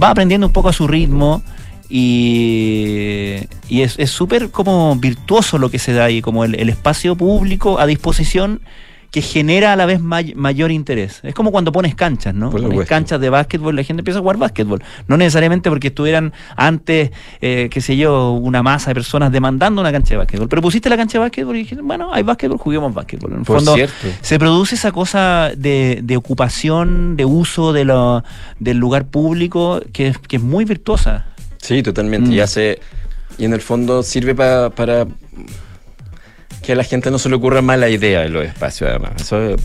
[0.00, 1.42] va aprendiendo un poco a su ritmo
[1.88, 3.36] y,
[3.68, 7.16] y es es súper como virtuoso lo que se da ahí, como el, el espacio
[7.16, 8.60] público a disposición
[9.10, 11.20] que genera a la vez may- mayor interés.
[11.22, 12.50] Es como cuando pones canchas, ¿no?
[12.50, 14.82] Pones canchas de básquetbol, la gente empieza a jugar básquetbol.
[15.06, 19.92] No necesariamente porque estuvieran antes, eh, qué sé yo, una masa de personas demandando una
[19.92, 20.48] cancha de básquetbol.
[20.50, 23.32] Pero pusiste la cancha de básquetbol y dijiste, bueno, hay básquetbol, juguemos básquetbol.
[23.32, 23.94] En el Por fondo, cierto.
[24.20, 28.22] se produce esa cosa de, de ocupación, de uso de lo-
[28.58, 31.24] del lugar público que, que es muy virtuosa.
[31.60, 32.30] Sí, totalmente.
[32.30, 32.32] Mm.
[32.32, 32.78] Y hace.
[33.38, 35.06] Y en el fondo sirve pa- para.
[36.62, 39.12] Que a la gente no se le ocurra mala idea en los espacios, además.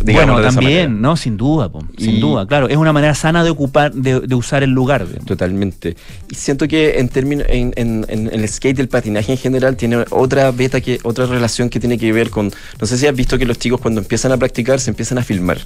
[0.03, 1.15] bueno, también, ¿no?
[1.17, 2.69] Sin duda, sin duda, claro.
[2.69, 5.06] Es una manera sana de ocupar, de, usar el lugar.
[5.25, 5.95] Totalmente.
[6.29, 10.06] Y siento que en términos, en, en, en, el skate, el patinaje en general, tiene
[10.10, 12.51] otra beta que, otra relación que tiene que ver con.
[12.79, 15.23] No sé si has visto que los chicos cuando empiezan a practicar se empiezan a
[15.23, 15.60] filmar.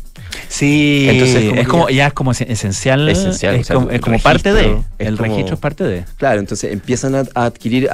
[0.48, 3.08] Sí, Entonces, es como, ya, es como esencial.
[3.10, 4.78] esencial es, como, parte de.
[4.98, 6.06] El registro es parte de.
[6.18, 7.90] Claro, entonces empiezan a, adquirir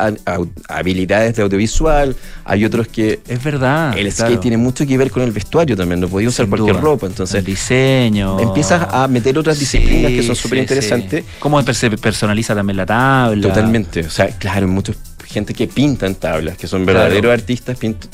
[0.67, 2.15] habilidades de audiovisual.
[2.45, 3.19] Hay otros que.
[3.27, 3.97] Es verdad.
[3.97, 5.99] El skate tiene mucho que ver con el vestuario también.
[5.99, 7.07] No podía usar cualquier ropa.
[7.07, 7.35] Entonces.
[7.35, 8.39] El diseño.
[8.39, 11.23] Empiezas a meter otras disciplinas que son súper interesantes.
[11.39, 13.47] Cómo se personaliza también la tabla.
[13.47, 14.01] Totalmente.
[14.01, 14.93] O sea, claro, mucha
[15.25, 18.09] gente que pinta en tablas, que son verdaderos artistas pintan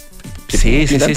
[0.49, 1.13] Sí, sí, sí,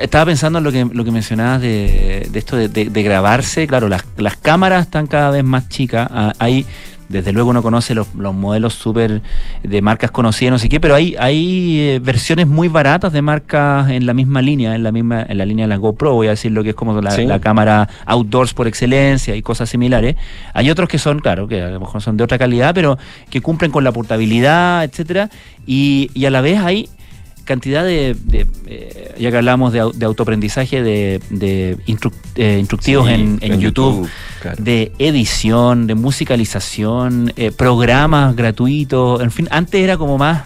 [0.00, 3.66] Estaba pensando en lo que, lo que mencionabas de, esto de, grabarse.
[3.66, 6.08] Claro, las, las, cámaras están cada vez más chicas.
[6.10, 6.64] Ah, hay,
[7.14, 9.22] desde luego uno conoce los, modelos súper
[9.62, 13.88] de marcas conocidas, no sé qué, pero hay, hay eh, versiones muy baratas de marcas
[13.88, 16.30] en la misma línea, en la misma, en la línea de la GoPro, voy a
[16.30, 20.16] decir lo que es como la, la cámara outdoors por excelencia y cosas similares.
[20.54, 22.98] Hay otros que son, claro, que a lo mejor son de otra calidad, pero
[23.30, 25.30] que cumplen con la portabilidad, etcétera,
[25.66, 26.88] y, y a la vez hay
[27.44, 28.16] cantidad de,
[28.66, 31.76] eh, ya que hablamos de, autoaprendizaje, de, de
[32.36, 34.08] eh, instructivos en, YouTube,
[34.58, 40.44] de edición, de musicalización, eh, programas gratuitos, en fin, antes era como más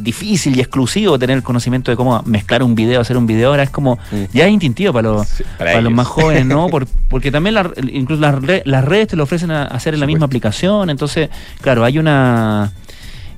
[0.00, 3.64] difícil y exclusivo tener el conocimiento de cómo mezclar un video, hacer un video, ahora
[3.64, 3.98] es como,
[4.32, 6.68] ya es instintivo para los, para, los más jóvenes, ¿no?
[7.08, 7.56] porque también
[7.92, 11.84] incluso las, las, redes te lo ofrecen a hacer en la misma aplicación, entonces, claro,
[11.84, 12.72] hay una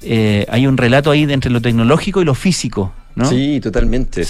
[0.03, 2.93] eh, hay un relato ahí entre lo tecnológico y lo físico.
[3.15, 3.29] ¿No?
[3.29, 4.23] Sí, totalmente.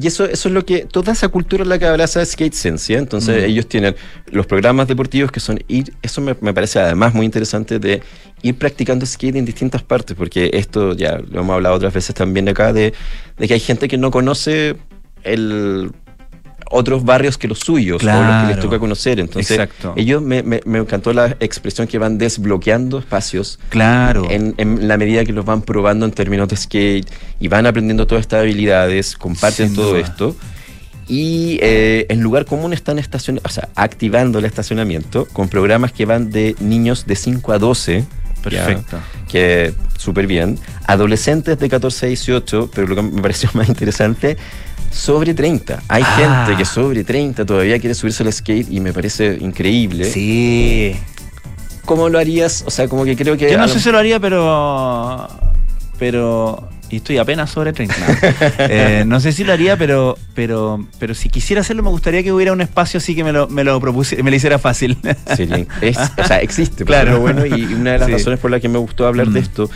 [0.00, 2.94] Y eso, eso es lo que, toda esa cultura en la que abraza Skate Sense,
[2.94, 3.44] Entonces mm.
[3.44, 3.96] ellos tienen
[4.30, 8.02] los programas deportivos que son ir, eso me, parece además muy interesante de
[8.42, 12.48] ir practicando skate en distintas partes, porque esto ya lo hemos hablado otras veces también
[12.48, 12.94] acá, de,
[13.36, 14.76] de que hay gente que no conoce
[15.24, 15.90] el
[16.70, 19.20] otros barrios que los suyos o los que les toca conocer.
[19.20, 23.58] Entonces, ellos me, me, encantó la expresión que van desbloqueando espacios.
[23.68, 24.26] Claro.
[24.30, 24.54] En,
[24.88, 27.08] la medida que los van probando en términos de skate
[27.40, 30.36] y van aprendiendo todas estas habilidades, comparten todo esto.
[31.08, 36.04] Y eh, en lugar común están estacion o sea, activando el estacionamiento con programas que
[36.04, 38.04] van de niños de 5 a 12.
[38.42, 38.98] Perfecto.
[39.28, 40.58] que súper bien.
[40.86, 44.36] Adolescentes de 14 a 18, pero lo que me pareció más interesante,
[44.90, 45.82] sobre 30.
[45.88, 46.16] Hay ah.
[46.16, 50.04] gente que sobre 30 todavía quiere subirse al skate y me parece increíble.
[50.04, 50.96] Sí.
[51.84, 52.64] ¿Cómo lo harías?
[52.66, 53.50] O sea, como que creo que.
[53.50, 55.28] Yo no sé si lo haría, pero.
[55.98, 56.68] Pero.
[56.88, 57.94] Y estoy apenas sobre 30.
[58.58, 62.32] Eh, no sé si lo haría, pero, pero, pero si quisiera hacerlo, me gustaría que
[62.32, 64.96] hubiera un espacio así que me lo, me lo propusiera, me lo hiciera fácil.
[65.36, 65.48] sí,
[66.16, 66.84] o sea, existe.
[66.86, 67.20] Claro.
[67.20, 69.42] bueno, y una de las razones por las que me gustó hablar de mm.
[69.42, 69.70] esto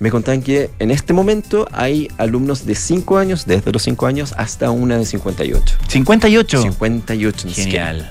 [0.00, 4.34] me contaban que en este momento hay alumnos de 5 años, desde los 5 años
[4.36, 5.76] hasta una de 58.
[5.88, 6.62] ¿58?
[6.62, 7.48] 58.
[7.50, 8.08] Genial.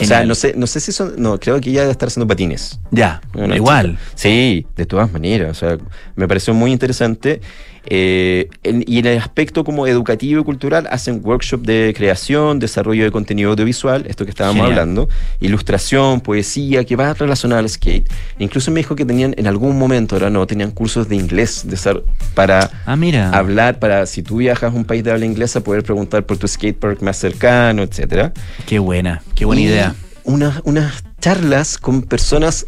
[0.00, 1.14] O sea, no sé, no sé si son.
[1.18, 2.80] No, creo que ya debe estar haciendo patines.
[2.90, 3.20] Ya,
[3.54, 3.98] igual.
[4.14, 5.50] Sí, de todas maneras.
[5.50, 5.78] O sea,
[6.16, 7.40] me pareció muy interesante.
[7.86, 13.10] Eh, y en el aspecto como educativo y cultural hacen workshop de creación, desarrollo de
[13.10, 15.08] contenido audiovisual, esto que estábamos hablando,
[15.40, 18.08] ilustración, poesía, que va relacionado al skate.
[18.38, 21.76] Incluso me dijo que tenían en algún momento, ahora no, tenían cursos de inglés de
[21.76, 22.02] ser,
[22.34, 23.30] para ah, mira.
[23.30, 26.46] hablar, para si tú viajas a un país de habla inglesa, poder preguntar por tu
[26.46, 28.32] skatepark más cercano, etcétera.
[28.66, 29.94] Qué buena, qué buena idea.
[30.24, 32.66] Unas, unas charlas con personas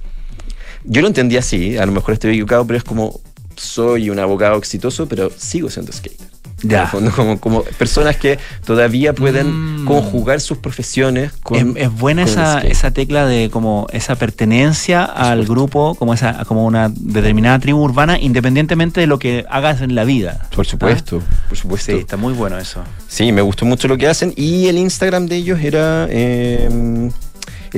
[0.84, 3.20] yo lo entendí así, a lo mejor estoy equivocado, pero es como
[3.56, 6.34] soy un abogado exitoso, pero sigo siendo skater.
[6.62, 6.90] Ya.
[6.90, 9.84] Como, como, personas que todavía pueden mm.
[9.84, 11.76] conjugar sus profesiones con.
[11.76, 16.90] Es, buena esa, esa, tecla de como esa pertenencia al grupo, como esa, como una
[16.94, 20.48] determinada tribu urbana, independientemente de lo que hagas en la vida.
[20.54, 21.44] Por supuesto, ¿Ah?
[21.48, 21.92] por supuesto.
[21.92, 22.82] Sí, está muy bueno eso.
[23.08, 24.32] Sí, me gustó mucho lo que hacen.
[24.36, 27.10] Y el Instagram de ellos era eh,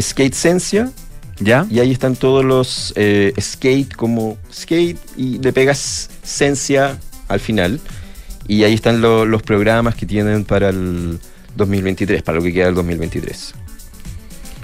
[0.01, 0.91] Skatesencia
[1.39, 1.66] ¿Ya?
[1.70, 7.80] Y ahí están todos los eh, skate como skate y le pegas esencia al final.
[8.49, 11.18] Y ahí están los programas que tienen para el
[11.57, 13.55] 2023, para lo que queda del 2023.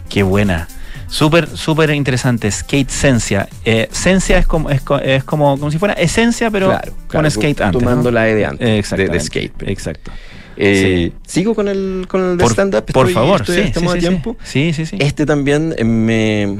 [0.08, 0.68] Qué buena.
[1.08, 2.50] Súper, súper interesante.
[2.50, 3.48] Skate Sencia.
[3.64, 7.82] Eh, Sencia es como, es, como, como si fuera esencia, pero con skate antes.
[7.82, 8.90] Tomando la E de antes.
[8.90, 9.62] De, skate.
[9.66, 10.10] Exacto.
[10.56, 12.84] Eh, Sigo con el, con el stand-up.
[12.92, 14.36] Por favor, sí, estamos sí, tiempo.
[14.44, 14.96] Sí, sí, sí.
[15.00, 16.58] Este también eh, me.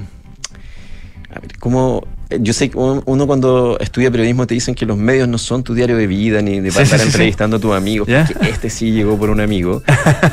[1.35, 2.07] A ver, como.
[2.31, 5.63] Eh, yo sé que uno cuando estudia periodismo te dicen que los medios no son
[5.63, 8.09] tu diario de vida ni de estar entrevistando a tus amigos.
[8.09, 9.83] Este sí llegó por un amigo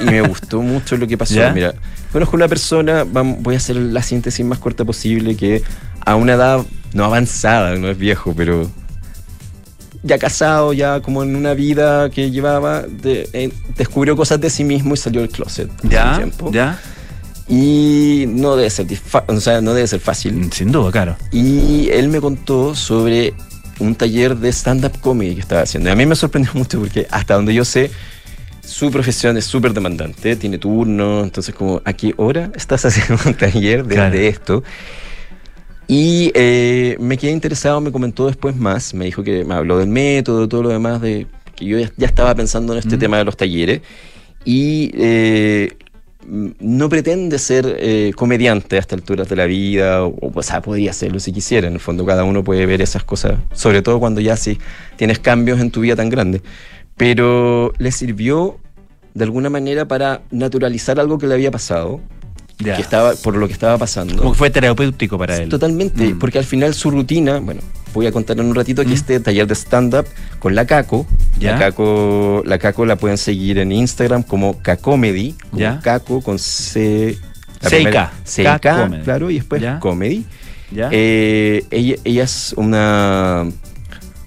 [0.01, 1.39] y me gustó mucho lo que pasó.
[1.53, 1.73] Mira,
[2.11, 5.61] conozco una persona, voy a hacer la síntesis más corta posible, que
[6.05, 8.69] a una edad no avanzada, no es viejo, pero
[10.03, 14.93] ya casado, ya como en una vida que llevaba, eh, descubrió cosas de sí mismo
[14.93, 15.69] y salió del closet.
[15.83, 16.51] Ya, tiempo.
[16.51, 16.79] ya.
[17.47, 18.85] Y no debe ser,
[19.27, 20.35] o sea, no debe ser fácil.
[20.35, 21.17] Mm, sin duda, claro.
[21.31, 23.33] Y él me contó sobre
[23.79, 25.89] un taller de stand-up comedy que estaba haciendo.
[25.89, 27.89] Y a mí me sorprendió mucho porque hasta donde yo sé,
[28.69, 33.33] su profesión es súper demandante, tiene turno, entonces como, ¿a qué hora estás haciendo un
[33.33, 34.63] taller de, esto?
[35.89, 39.89] Y eh, me quedé interesado, me comentó después más, me dijo que me habló del
[39.89, 41.25] método, todo lo demás, de
[41.55, 43.81] que yo ya, estaba pensando en este tema de los talleres.
[44.45, 45.77] Y eh,
[46.27, 50.91] no pretende ser eh, comediante a estas alturas de la vida, o, o, sea, podría
[50.91, 51.67] hacerlo si quisiera.
[51.67, 54.59] En el fondo, cada uno puede ver esas cosas, sobre todo cuando ya sí
[54.95, 56.43] tienes cambios en tu vida tan grandes.
[56.97, 58.59] Pero le sirvió
[59.15, 61.99] de alguna manera para naturalizar algo que le había pasado
[62.63, 64.17] que estaba, por lo que estaba pasando.
[64.17, 65.49] Como que fue terapéutico para él.
[65.49, 66.19] Totalmente, mm.
[66.19, 67.61] porque al final su rutina, bueno,
[67.93, 68.95] voy a contar en un ratito aquí mm.
[68.95, 70.05] este taller de stand-up
[70.39, 71.07] con la Caco.
[71.39, 77.17] La Caco, la Caco la pueden seguir en Instagram como Cacomedy, como Caco con C.
[77.61, 78.11] CK.
[78.23, 80.25] CK, claro, y después Comedy.
[80.75, 83.47] Eh, ella, ella es una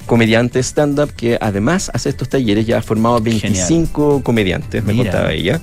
[0.07, 5.61] comediante stand-up que además hace estos talleres, ya ha formado 25 comediantes, me contaba ella.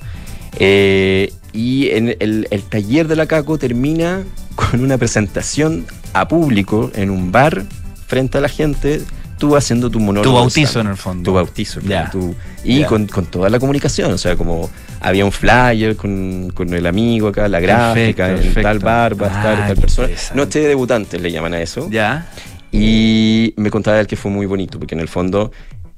[0.59, 4.23] Eh, y en el, taller de la Caco termina
[4.55, 7.63] con una presentación a público en un bar
[8.07, 9.01] frente a la gente,
[9.37, 10.35] tú haciendo tu monólogo.
[10.35, 11.23] Tu bautizo en el fondo.
[11.23, 11.79] Tu bautizo,
[12.63, 17.47] y con, toda la comunicación, o sea, como había un flyer con, el amigo acá,
[17.47, 20.09] la gráfica, en tal bar va a estar tal persona.
[20.33, 21.87] Noche de debutantes le llaman a eso.
[21.89, 22.27] Ya.
[22.71, 25.51] Y me contaba él que fue muy bonito, porque en el fondo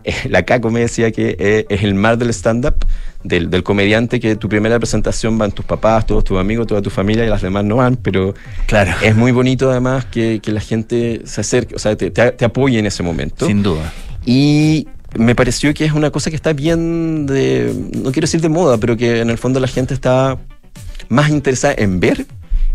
[0.30, 2.86] la Caco me decía que eh, es el mar del stand-up,
[3.24, 7.26] del, comediante, que tu primera presentación van tus papás, todos tus amigos, toda tu familia
[7.26, 8.34] y las demás no van, pero
[8.68, 8.92] claro.
[9.04, 12.86] es muy bonito además que, la gente se acerque, o sea, te, te, apoye en
[12.86, 13.46] ese momento.
[13.46, 13.94] Sin duda.
[14.26, 14.88] Y
[15.18, 18.78] me pareció que es una cosa que está bien de, no quiero decir de moda,
[18.78, 20.38] pero que en el fondo la gente está
[21.10, 22.26] más interesada en ver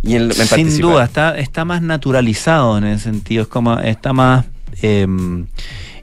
[0.02, 4.46] y en, Sin duda, está, está más naturalizado en ese sentido, es como, está más...
[4.82, 5.46] Em,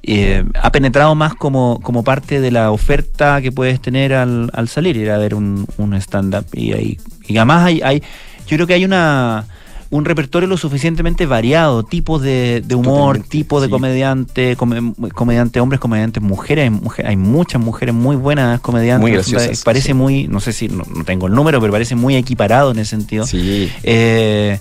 [0.05, 4.67] eh, ha penetrado más como, como parte de la oferta que puedes tener al, al
[4.67, 6.45] salir, ir a ver un, un stand-up.
[6.53, 6.97] Y,
[7.27, 8.03] y, además hay, hay,
[8.45, 9.45] yo creo que hay una
[9.93, 16.23] un repertorio lo suficientemente variado, tipos de, de humor, tipos de comediante, comediante hombres, comediantes
[16.23, 16.71] mujeres,
[17.05, 19.01] hay muchas mujeres muy buenas comediantes.
[19.01, 19.61] Muy graciosas.
[19.61, 22.89] Parece muy, no sé si, no, tengo el número, pero parece muy equiparado en ese
[22.89, 23.27] sentido.
[23.27, 23.71] Sí.
[23.83, 24.59] Eh,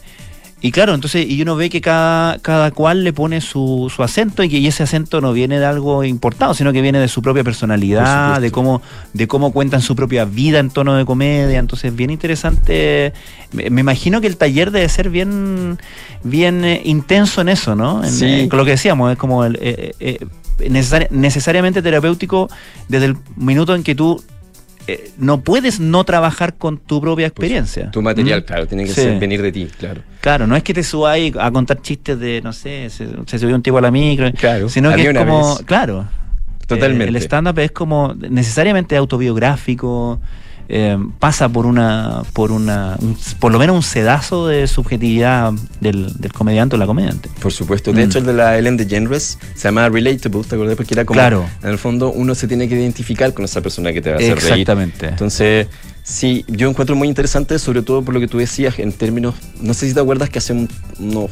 [0.64, 4.44] y claro, entonces, y uno ve que cada, cada cual le pone su, su acento
[4.44, 7.42] y que ese acento no viene de algo importado, sino que viene de su propia
[7.42, 8.80] personalidad, de cómo,
[9.12, 11.58] de cómo cuentan su propia vida en tono de comedia.
[11.58, 13.12] Entonces, bien interesante.
[13.50, 15.80] Me, imagino que el taller debe ser bien,
[16.22, 18.04] bien eh, intenso en eso, ¿no?
[18.04, 18.46] sí.
[18.48, 20.24] con lo que decíamos, es como el, eh, eh,
[21.10, 22.48] necesariamente terapéutico
[22.86, 24.22] desde el minuto en que tú
[24.87, 27.91] eh, no puedes no trabajar con tu propia pues, experiencia.
[27.91, 28.45] tu material, ¿Mm?
[28.45, 30.03] claro, tiene que venir de ti, claro.
[30.20, 33.55] Claro, no es que te subas ahí a contar chistes de, no sé, se, subió
[33.55, 36.07] un tipo a la micro, claro, sino que es como, claro.
[36.66, 37.09] Totalmente.
[37.09, 40.20] el stand-up es como necesariamente autobiográfico,
[40.68, 42.96] eh, pasa por una, por una,
[43.38, 47.28] por lo menos un sedazo de subjetividad del, comediante o la comediante.
[47.40, 47.92] Por supuesto.
[47.92, 48.08] De mm.
[48.08, 50.76] hecho, el de la Ellen DeGeneres se llama Relatable, ¿te acuerdas?
[50.76, 51.46] Porque era como, claro.
[51.62, 54.18] en el fondo, uno se tiene que identificar con esa persona que te va a
[54.18, 54.52] hacer reír.
[54.52, 55.08] Exactamente.
[55.08, 55.66] Entonces,
[56.02, 59.74] sí, yo encuentro muy interesante, sobre todo por lo que tú decías, en términos, no
[59.74, 61.28] sé si te acuerdas que hace un, no,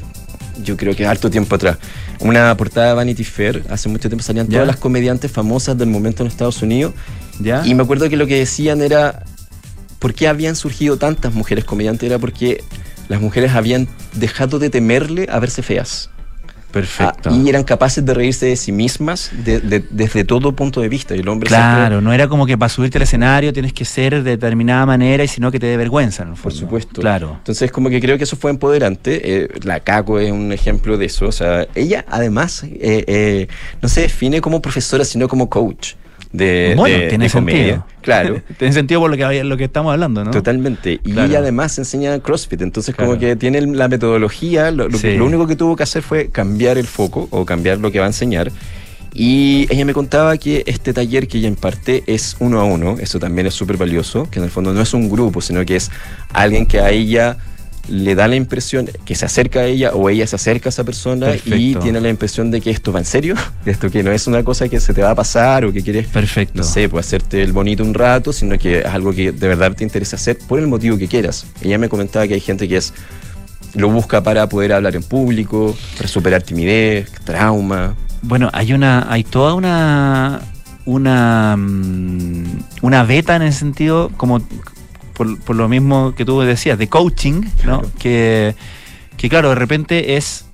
[0.63, 1.79] yo creo que harto tiempo atrás,
[2.21, 6.23] una portada de Vanity Fair, hace mucho tiempo salían todas las comediantes famosas del momento
[6.23, 6.93] en Estados Unidos.
[7.41, 7.67] ¿Ya?
[7.67, 9.25] Y me acuerdo que lo que decían era,
[9.99, 12.09] ¿por qué habían surgido tantas mujeres comediantes?
[12.09, 12.63] Era porque
[13.09, 16.11] las mujeres habían dejado de temerle a verse feas.
[16.71, 17.31] Perfecto.
[17.31, 21.17] Ah, y eran capaces de reírse de sí mismas desde todo punto de vista.
[21.17, 24.23] Y el hombre claro, no era como que para subirte al escenario tienes que ser
[24.23, 26.27] de determinada manera y sino que te dé vergüenza.
[26.41, 27.01] Por supuesto.
[27.01, 27.35] Claro.
[27.39, 29.43] Entonces, como que creo que eso fue empoderante.
[29.43, 31.27] Eh, la Caco es un ejemplo de eso.
[31.27, 33.49] O sea, ella además eh, eh,
[33.83, 35.95] no se define como profesora, sino como coach
[36.33, 37.85] de, bueno, tiene sentido.
[38.03, 38.41] Claro.
[38.59, 40.31] tiene sentido por lo que, lo que estamos hablando, ¿no?
[40.31, 41.01] Totalmente.
[41.05, 45.57] Y ella además enseña CrossFit, entonces como que tiene la metodología, lo, lo, único que
[45.57, 48.51] tuvo que hacer fue cambiar el foco o cambiar lo que va a enseñar.
[49.13, 53.19] Y ella me contaba que este taller que ella imparte es uno a uno, eso
[53.19, 55.91] también es súper valioso, que en el fondo no es un grupo, sino que es
[56.33, 57.37] alguien que a ella
[57.89, 60.85] le da la impresión que se acerca a ella o ella se acerca a esa
[60.85, 64.13] persona y tiene la impresión de que esto va en serio, de esto que no
[64.13, 66.59] es una cosa que se te va a pasar o que quieres, Perfecto.
[66.59, 69.73] no sé, pues hacerte el bonito un rato, sino que es algo que de verdad
[69.73, 71.47] te interesa hacer por el motivo que quieras.
[71.63, 72.93] Ella me comentaba que hay gente que es
[73.75, 77.95] lo busca para poder hablar en público, para superar timidez, trauma.
[78.23, 80.41] Bueno, hay una, hay toda una,
[80.85, 82.45] una, mm,
[82.83, 84.41] una beta en el sentido, como
[85.27, 87.83] por, lo mismo que tú decías, de coaching, ¿no?
[87.99, 88.55] Que,
[89.17, 90.47] que claro, de repente es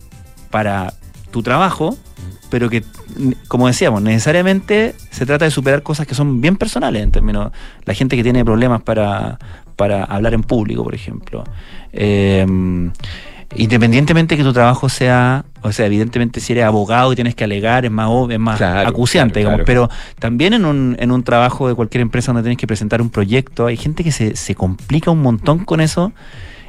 [0.51, 0.95] para
[1.31, 1.97] tu trabajo,
[2.51, 2.83] pero que,
[3.49, 7.53] como decíamos, necesariamente se trata de superar cosas que son bien personales en términos.
[7.85, 9.39] La gente que tiene problemas para,
[9.77, 11.45] para hablar en público, por ejemplo.
[11.93, 12.45] Eh,
[13.55, 17.85] independientemente que tu trabajo sea, o sea, evidentemente si eres abogado y tienes que alegar,
[17.85, 19.89] es más, es más acuciante, digamos, pero
[20.19, 23.67] también en un, en un trabajo de cualquier empresa donde tienes que presentar un proyecto,
[23.67, 26.13] hay gente que se, se complica un montón con eso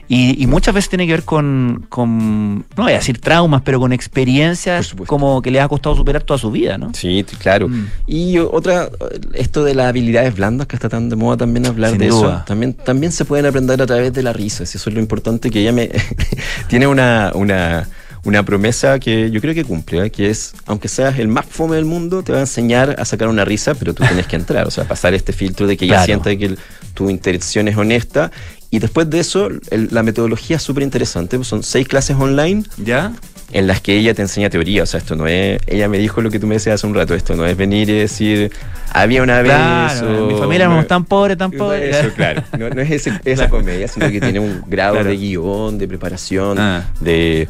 [0.09, 4.95] y, muchas veces tiene que ver con, no voy a decir traumas, pero con experiencias
[5.05, 6.93] como que le ha costado superar toda su vida, ¿no?
[6.93, 7.67] Sí, claro.
[7.67, 7.87] Mm.
[8.07, 8.89] Y otra,
[9.33, 12.73] esto de las habilidades blandas, que está tan de moda también hablar de eso, también,
[12.73, 15.59] también se pueden aprender a través de la risa, si eso es lo importante, que
[15.61, 15.91] ella me
[16.67, 17.87] tiene una, una
[18.27, 20.11] una promesa que yo creo que cumple, ¿eh?
[20.11, 23.29] que es, aunque seas el más fome del mundo, te va a enseñar a sacar
[23.29, 26.03] una risa, pero tú tienes que entrar, o sea, pasar este filtro de que ella
[26.03, 26.57] sienta que
[26.93, 28.31] tu intención es honesta
[28.69, 31.37] y después de eso, la metodología es súper interesante.
[31.37, 32.63] Pues son seis clases online.
[32.77, 33.13] ¿Ya?
[33.53, 34.83] En las que ella te enseña teoría.
[34.83, 35.61] O sea, esto no es.
[35.67, 37.15] Ella me dijo lo que tú me decías hace un rato.
[37.15, 38.51] Esto no es venir y decir.
[38.91, 40.01] Había una vez.
[40.03, 41.95] mi familia éramos tan pobres, tan pobres.
[41.95, 42.43] Eso, claro.
[42.57, 46.85] No, es esa comedia, sino que tiene un grado de guion, de preparación, ah.
[46.99, 47.47] de.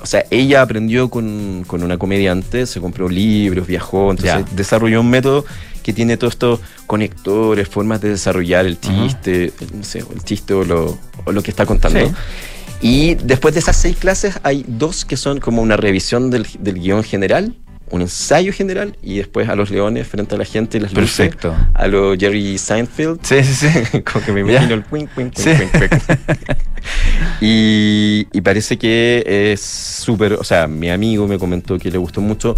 [0.00, 5.10] O sea, ella aprendió con, con, una comediante, se compró libros, viajó, entonces desarrolló un
[5.10, 5.44] método
[5.88, 10.62] que tiene todos estos conectores, formas de desarrollar el chiste, no sé, el chiste o
[10.62, 12.12] lo, o lo que está contando.
[12.82, 16.74] Y después de esas seis clases hay dos que son como una revisión del, del
[16.74, 17.54] guion general,
[17.90, 21.56] un ensayo general y después a los leones frente a la gente las Perfecto.
[21.72, 23.20] a los Jerry Seinfeld.
[23.22, 24.02] Sí, sí, sí.
[24.12, 25.72] como que me imagino el quink, quink, quink,
[27.40, 32.20] y, y parece que es súper, o sea, mi amigo me comentó que le gustó
[32.20, 32.56] mucho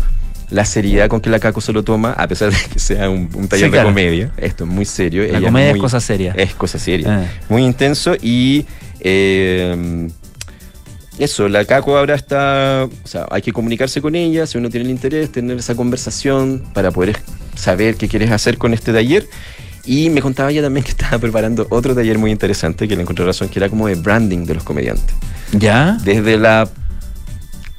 [0.51, 3.28] la seriedad con que la Caco se lo toma, a pesar de que sea un,
[3.48, 4.32] taller de comedia.
[4.36, 5.24] Esto es muy serio.
[5.30, 6.32] La comedia es, cosa seria.
[6.36, 7.20] Es cosa seria.
[7.20, 7.24] Ah.
[7.48, 8.66] Muy intenso y.
[9.01, 10.09] Eh,
[11.20, 14.86] eso, la Caco ahora está, o sea, hay que comunicarse con ella, si uno tiene
[14.86, 17.18] el interés, tener esa conversación para poder
[17.57, 19.28] saber qué quieres hacer con este taller.
[19.84, 23.26] Y me contaba ella también que estaba preparando otro taller muy interesante, que le encontré
[23.26, 25.14] razón, que era como de branding de los comediantes.
[25.53, 25.98] ¿Ya?
[26.05, 26.66] Desde la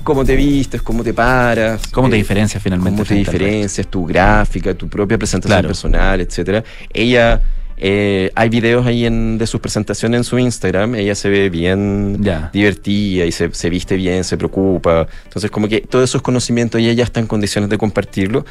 [0.03, 1.81] cómo te vistes, cómo te paras.
[1.91, 2.97] Cómo te eh, diferencias finalmente.
[2.97, 6.63] Cómo te diferencias, tu gráfica, tu propia presentación personal, etcétera.
[6.93, 7.41] Ella,
[7.77, 12.21] eh, hay videos ahí en, de sus presentaciones en su Instagram, ella se ve bien
[12.53, 15.07] divertida y se, viste bien, se preocupa.
[15.25, 18.45] Entonces, como que todos esos conocimientos y ella está en condiciones de compartirlo.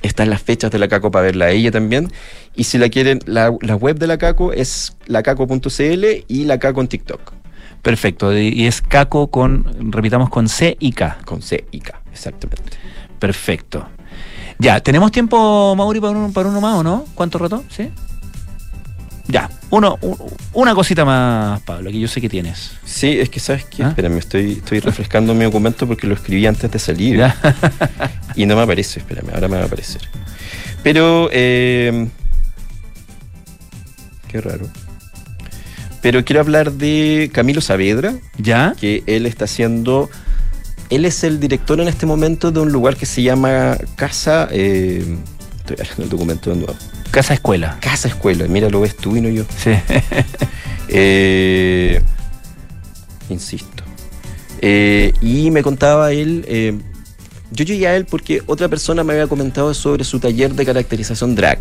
[0.00, 2.10] Están las fechas de la CACO para verla a ella también.
[2.56, 6.80] Y si la quieren, la, la web de la CACO es lacaco.cl y la CACO
[6.80, 7.41] en TikTok.
[7.82, 8.36] Perfecto.
[8.36, 11.18] Y es Caco con, repitamos, con C y K.
[11.24, 12.78] Con C y K, exactamente.
[13.18, 13.88] Perfecto.
[14.58, 17.04] Ya, ¿tenemos tiempo, Mauri, para uno, para uno más o no?
[17.14, 17.64] ¿Cuánto rato?
[17.68, 17.90] ¿Sí?
[19.26, 19.98] Ya, uno,
[20.52, 22.72] una cosita más, Pablo, que yo sé que tienes.
[22.84, 23.88] Sí, es que sabes que, ¿Ah?
[23.88, 27.24] espérame, estoy, estoy refrescando mi documento porque lo escribí antes de salir.
[28.36, 30.02] y no me aparece, espérame, ahora me va a aparecer.
[30.82, 32.08] Pero, eh,
[34.28, 34.66] qué raro.
[36.02, 38.14] Pero quiero hablar de Camilo Saavedra.
[38.36, 38.74] ¿Ya?
[38.78, 40.10] Que él está haciendo.
[40.90, 44.48] Él es el director en este momento de un lugar que se llama Casa.
[44.50, 45.16] Eh,
[45.58, 46.74] estoy haciendo el documento de nuevo.
[47.12, 47.78] Casa Escuela.
[47.80, 48.46] Casa Escuela.
[48.48, 49.44] Mira, lo ves tú y no yo.
[49.56, 49.70] Sí.
[50.94, 52.02] Eh,
[53.30, 53.82] insisto.
[54.60, 56.82] Eh, y me contaba él.
[57.50, 61.34] yo llegué a él porque otra persona me había comentado sobre su taller de caracterización
[61.34, 61.60] drag.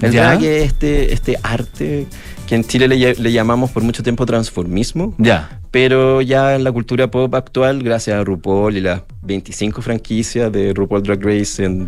[0.00, 2.06] El drag es este, este arte
[2.50, 5.14] que en Chile le, llamamos por mucho tiempo transformismo.
[5.18, 5.60] Ya.
[5.70, 10.74] Pero ya en la cultura pop actual, gracias a RuPaul y las 25 franquicias de
[10.74, 11.86] RuPaul Drag Race en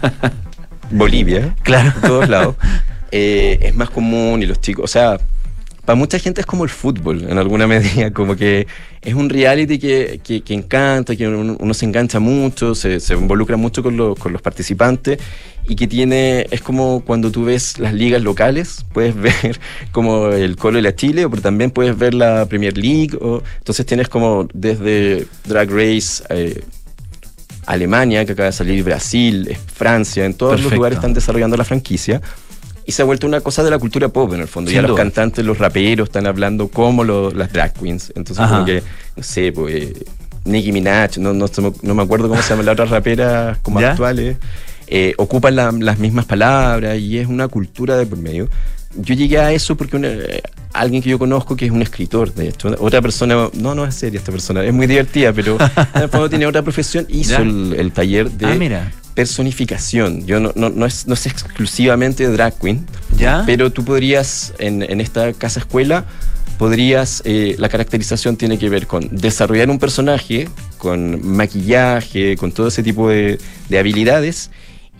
[0.90, 1.92] Bolivia, claro.
[1.94, 2.56] en todos lados,
[3.12, 5.20] eh, es más común y los chicos, o sea,
[5.92, 8.66] para mucha gente es como el fútbol, en alguna medida, como que
[9.02, 13.82] es un reality que, que, encanta, que uno, se engancha mucho, se, se involucra mucho
[13.82, 15.18] con, con, los participantes
[15.68, 20.56] y que tiene, es como cuando tú ves las ligas locales, puedes ver como el
[20.56, 24.48] Colo y la Chile, pero también puedes ver la Premier League, o, entonces tienes como
[24.54, 26.24] desde Drag Race...
[26.30, 26.62] Eh,
[27.64, 32.20] Alemania, que acaba de salir, Brasil, Francia, en todos los lugares están desarrollando la franquicia
[32.84, 34.70] y se ha vuelto una cosa de la cultura pop en el fondo.
[34.70, 38.12] ya los cantantes, los raperos están hablando como las drag queens.
[38.14, 38.82] Entonces, como que,
[39.16, 39.92] no sé, pues,
[40.44, 41.46] Nicki Minaj, no, no,
[41.82, 44.36] no, me acuerdo cómo se llaman las otras raperas como actuales,
[44.88, 48.48] eh, ocupan las mismas palabras y es una cultura de por medio.
[48.94, 50.42] Yo llegué a eso porque
[50.74, 52.74] alguien que yo conozco que es un escritor, de hecho.
[52.78, 55.56] Otra persona, no, no es seria esta persona, es muy divertida, pero
[55.94, 60.26] en el fondo tiene otra profesión, hizo el, taller de ah, personificación.
[60.26, 62.86] Yo no, no, es, no es exclusivamente drag queen,
[63.18, 63.42] ¿Ya?
[63.46, 66.06] pero tú podrías, en, en esta casa escuela,
[66.62, 70.48] podrías, eh, la caracterización tiene que ver con desarrollar un personaje,
[70.78, 73.40] con maquillaje, con todo ese tipo de,
[73.76, 74.50] habilidades.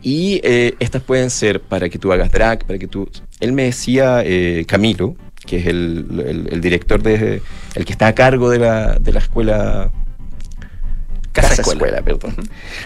[0.02, 3.08] Y eh, estas pueden ser para que tú hagas drag, para que tú...
[3.38, 5.14] Él me decía, eh, Camilo,
[5.46, 7.42] que es el, director de...
[7.76, 9.92] el que está a cargo de la, de la escuela
[11.32, 12.02] Casa, escuela.
[12.02, 12.34] perdón.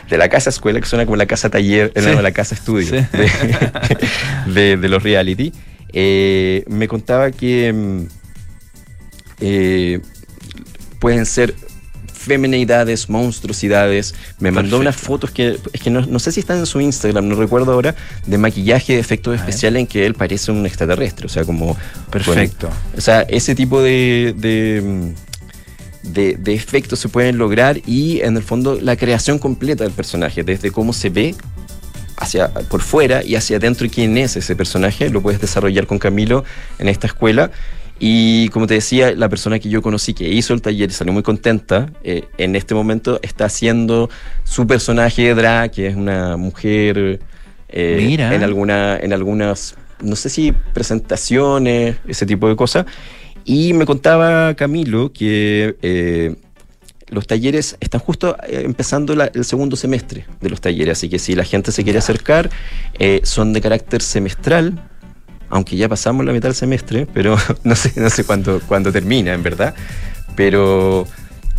[0.09, 2.93] De la casa escuela, que suena como la casa taller, no, la casa estudio
[4.47, 5.53] de, de, los reality.
[5.93, 8.07] me contaba que mm,
[9.41, 10.01] eh,
[10.99, 11.55] pueden ser
[12.13, 14.15] femenidades, monstruosidades.
[14.41, 17.37] Me mandó unas fotos que, es que no, sé si están en su Instagram, no
[17.37, 17.95] recuerdo ahora,
[18.27, 21.27] de maquillaje de efectos especiales en que él parece un extraterrestre.
[21.27, 21.77] O sea, como.
[22.11, 22.69] Perfecto.
[22.97, 25.15] o sea, ese tipo de, de,
[26.47, 30.93] efectos se pueden lograr y en el fondo la creación completa del personaje, desde cómo
[30.93, 31.35] se ve
[32.17, 36.45] hacia por fuera y hacia adentro quién es ese personaje, lo puedes desarrollar con Camilo
[36.79, 37.51] en esta escuela
[37.99, 41.13] y como te decía, la persona que yo conocí que hizo el taller y salió
[41.13, 44.11] muy contenta, eh, en este momento está haciendo
[44.45, 47.21] su personaje de drag, que es una mujer
[47.69, 52.85] eh, en alguna, en algunas, no sé si presentaciones, ese tipo de cosas.
[53.47, 56.35] Y me contaba Camilo que eh,
[57.09, 61.45] los talleres están justo empezando el segundo semestre de los talleres, así que si la
[61.45, 62.51] gente se quiere acercar,
[63.23, 64.83] son de carácter semestral
[65.51, 68.61] aunque ya pasamos la mitad del semestre, pero no sé, no sé cuándo,
[68.93, 69.75] termina, en verdad.
[70.35, 71.07] Pero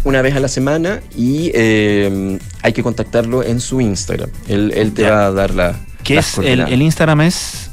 [0.03, 4.29] una vez a la semana y eh, hay que contactarlo en su Instagram.
[4.47, 5.75] Él, te va a dar la.
[6.03, 6.37] ¿Qué es?
[6.37, 7.66] El, Instagram es.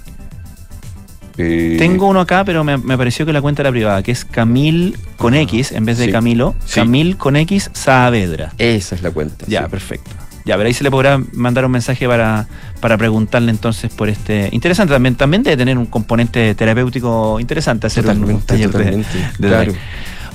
[1.36, 4.96] Eh, Tengo uno acá, pero me, pareció que la cuenta era privada, que es Camil
[5.16, 6.54] con X en vez de Camilo.
[6.72, 8.52] Camil con X Saavedra.
[8.58, 9.44] Esa es la cuenta.
[9.48, 10.10] Ya, perfecto.
[10.44, 12.46] Ya, pero ahí se le podrá mandar un mensaje para,
[12.80, 14.50] para preguntarle entonces por este.
[14.52, 19.74] Interesante también, también debe tener un componente terapéutico interesante hacer un, taller de,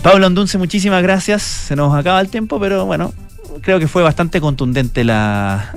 [0.01, 1.43] Pablo Andunce, muchísimas gracias.
[1.43, 3.13] Se nos acaba el tiempo, pero bueno,
[3.61, 5.73] creo que fue bastante contundente la,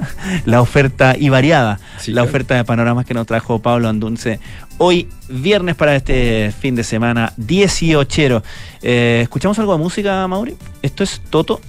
[0.58, 4.40] oferta y variada la oferta de panoramas que nos trajo Pablo Andunce
[4.78, 8.42] hoy viernes para este fin de semana 18.
[8.82, 10.56] Eh, ¿Escuchamos algo de música, Mauri?
[10.82, 11.60] ¿Esto es Toto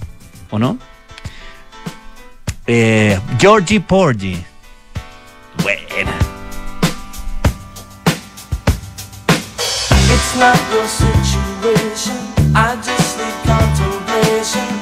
[0.50, 0.78] o no?
[2.66, 4.42] Eh, Georgie Porgy.
[5.62, 6.12] Buena.
[10.12, 12.16] It's not your situation.
[12.56, 14.73] I just need contemplation.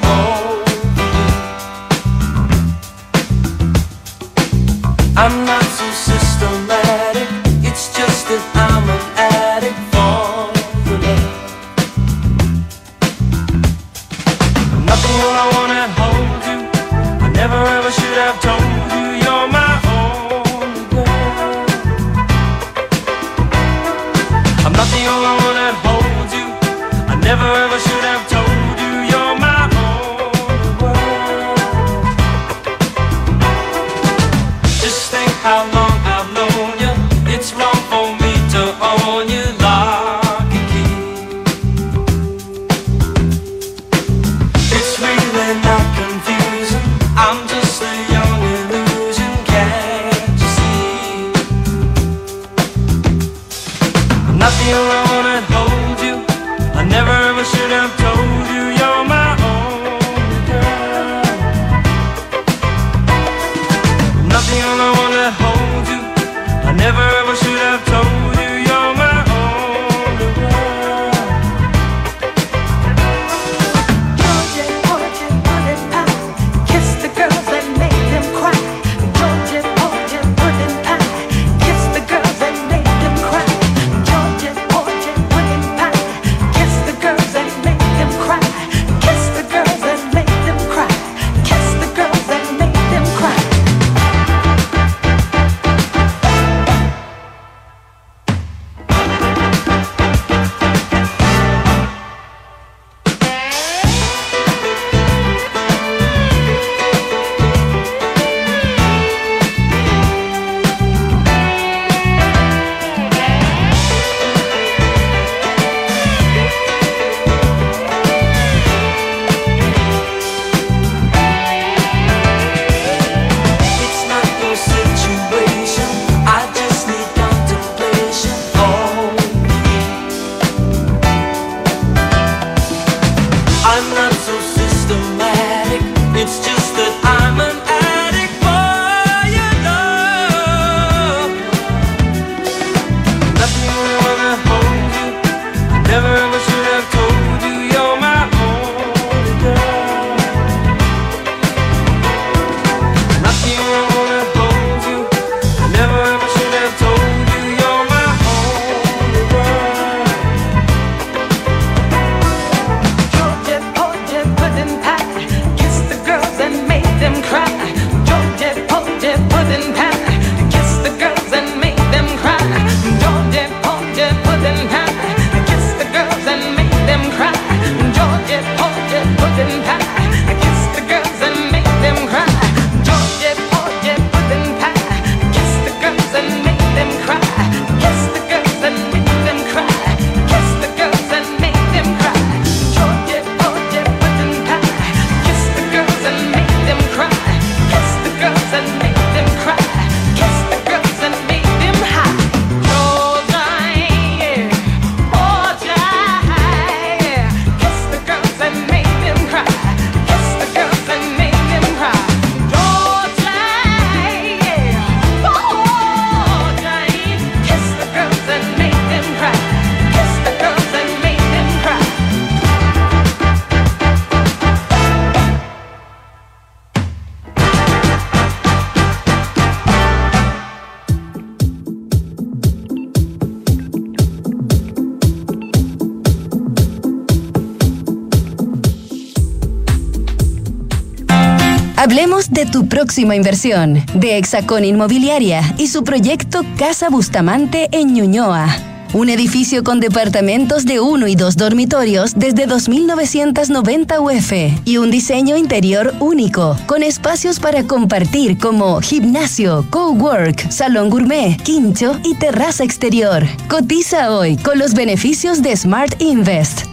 [241.93, 248.47] Hablemos de tu próxima inversión, de Hexacón Inmobiliaria y su proyecto Casa Bustamante en Ñuñoa.
[248.93, 255.37] Un edificio con departamentos de uno y dos dormitorios desde 2.990 UF y un diseño
[255.37, 263.23] interior único, con espacios para compartir como gimnasio, cowork, salón gourmet, quincho y terraza exterior.
[263.47, 266.72] Cotiza hoy con los beneficios de Smart Invest,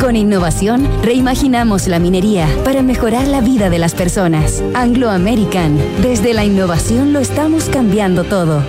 [0.00, 4.62] Con innovación reimaginamos la minería para mejorar la vida de las personas.
[4.72, 5.78] Anglo American.
[6.00, 8.64] Desde la innovación lo estamos cambiando todo.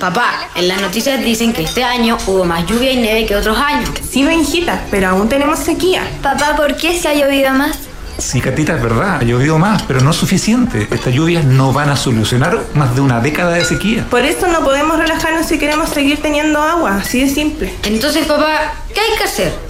[0.00, 3.56] Papá, en las noticias dicen que este año hubo más lluvia y nieve que otros
[3.56, 3.90] años.
[4.02, 6.02] Sí, Benjita, pero aún tenemos sequía.
[6.20, 7.78] Papá, ¿por qué se ha llovido más?
[8.18, 10.88] Sí, Catita, es verdad, ha llovido más, pero no es suficiente.
[10.90, 14.04] Estas lluvias no van a solucionar más de una década de sequía.
[14.10, 17.72] Por eso no podemos relajarnos si queremos seguir teniendo agua, así de simple.
[17.84, 19.69] Entonces, papá, ¿qué hay que hacer?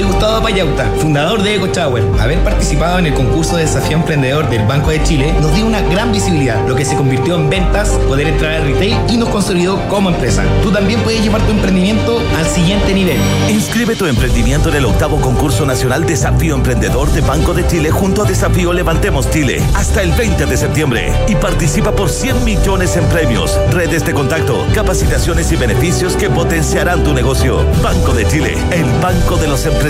[0.00, 2.02] Soy Gustavo Payauta, fundador de EcoChower.
[2.18, 5.82] Haber participado en el concurso de desafío emprendedor del Banco de Chile nos dio una
[5.82, 9.78] gran visibilidad, lo que se convirtió en ventas, poder entrar al retail y nos consolidó
[9.90, 10.42] como empresa.
[10.62, 13.18] Tú también puedes llevar tu emprendimiento al siguiente nivel.
[13.50, 18.22] Inscribe tu emprendimiento en el octavo concurso nacional Desafío Emprendedor de Banco de Chile junto
[18.22, 23.04] a Desafío Levantemos Chile hasta el 20 de septiembre y participa por 100 millones en
[23.10, 27.66] premios, redes de contacto, capacitaciones y beneficios que potenciarán tu negocio.
[27.82, 29.89] Banco de Chile, el banco de los emprendedores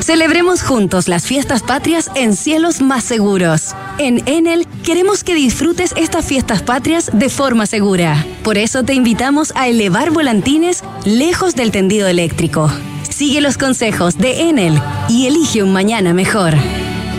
[0.00, 3.74] Celebremos juntos las fiestas patrias en cielos más seguros.
[3.98, 8.26] En Enel queremos que disfrutes estas fiestas patrias de forma segura.
[8.42, 12.70] Por eso te invitamos a elevar volantines lejos del tendido eléctrico.
[13.08, 16.54] Sigue los consejos de Enel y elige un mañana mejor.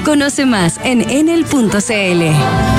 [0.03, 2.72] Conoce más en enel.cl.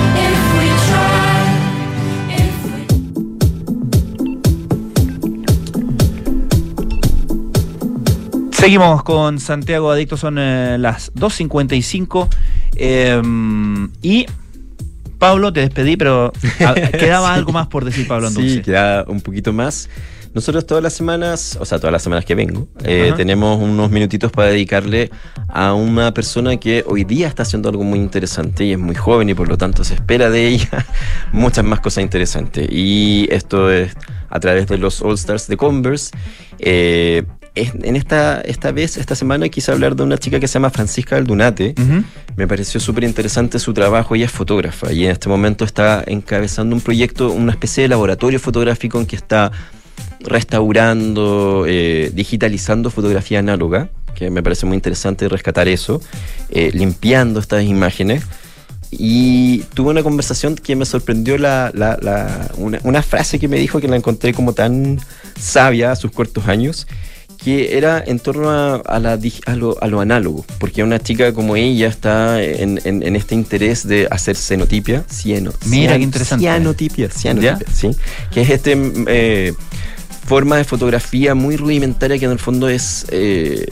[8.64, 12.28] Seguimos con Santiago Adicto, son eh, las 2.55
[12.76, 13.20] eh,
[14.00, 14.24] y
[15.18, 16.32] Pablo, te despedí, pero
[16.66, 17.34] a, quedaba Sí.
[17.34, 18.62] algo más por decir Pablo Sí, Andunce.
[18.62, 19.90] queda un poquito más.
[20.32, 24.32] Nosotros todas las semanas, o sea, todas las semanas que vengo, eh, tenemos unos minutitos
[24.32, 25.10] para dedicarle
[25.48, 29.28] a una persona que hoy día está haciendo algo muy interesante y es muy joven
[29.28, 30.86] y por lo tanto se espera de ella
[31.32, 32.66] muchas más cosas interesantes.
[32.70, 33.92] Y esto es
[34.30, 36.16] a través de los All Stars de Converse.
[36.58, 37.24] Eh,
[37.56, 41.16] en esta, esta vez, esta semana, quise hablar de una chica que se llama Francisca
[41.16, 41.74] Aldunate.
[42.36, 44.14] Me pareció súper interesante su trabajo.
[44.16, 48.40] Ella es fotógrafa y en este momento está encabezando un proyecto, una especie de laboratorio
[48.40, 49.52] fotográfico en que está
[50.20, 56.00] restaurando, eh, digitalizando fotografía análoga, que me parece muy interesante rescatar eso,
[56.50, 58.24] eh, limpiando estas imágenes.
[58.90, 63.56] Y tuve una conversación que me sorprendió la, la- la- una, una frase que me
[63.58, 65.00] dijo que la encontré como tan
[65.38, 66.86] sabia a sus cortos años,
[67.44, 71.32] que era en torno a, a la, a, lo, a lo análogo, porque una chica
[71.34, 76.02] como ella está en, en- en este interés de hacer cenotipia, cieno, Mira, cian- qué
[76.04, 76.42] interesante.
[76.44, 77.90] Cianotipia, cianotipia, ¿sí?
[78.32, 78.76] Que es este
[79.08, 79.52] eh,
[80.26, 83.04] forma de fotografía muy rudimentaria que en el fondo es...
[83.10, 83.66] eh,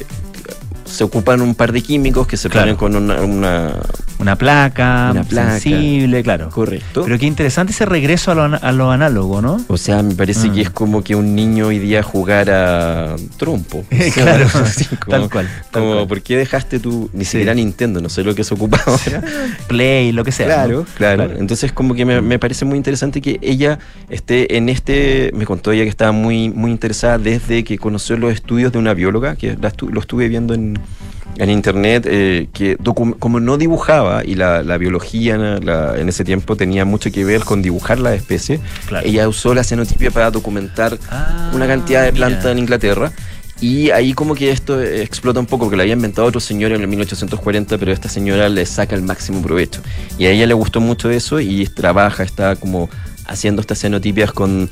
[0.84, 2.76] se ocupan un par de químicos que se Claro.
[2.76, 3.72] ponen con una, una-
[4.18, 5.58] Una placa, Una placa.
[5.58, 6.48] sensible, claro.
[6.50, 7.02] Correcto.
[7.04, 9.60] Pero qué interesante ese regreso a lo, a lo análogo, ¿no?
[9.68, 13.84] O sea, me parece que es como que un niño hoy día jugara trompo.
[14.14, 16.06] Claro, Así como- tal cual, tal como, cual.
[16.08, 17.10] ¿por qué dejaste tu.
[17.12, 19.22] Ni siquiera Nintendo, no sé lo que se ocupa ahora.
[19.68, 20.46] Play, lo que sea.
[20.46, 20.86] Claro, ¿no?
[20.96, 23.78] claro, Entonces como que me, me parece muy interesante que ella
[24.08, 28.32] esté en este, me contó ella que estaba muy, muy interesada desde que conoció los
[28.32, 30.78] estudios de una bióloga, que la estu- lo estuve viendo en,
[31.38, 32.76] en internet, eh, que
[33.18, 37.42] como no dibujaba y la, la biología la- en ese tiempo tenía mucho que ver
[37.44, 39.06] con dibujar la especie, Claro.
[39.06, 40.98] ella usó la cenotipia para documentar
[41.54, 43.12] una cantidad de plantas en Inglaterra.
[43.60, 46.80] Y ahí como que esto explota un poco, porque lo había inventado otro señor en
[46.80, 49.80] el 1840, pero esta señora le saca el máximo provecho.
[50.18, 52.90] Y a ella le gustó mucho eso y trabaja, está como
[53.24, 54.68] haciendo estas cenotipias con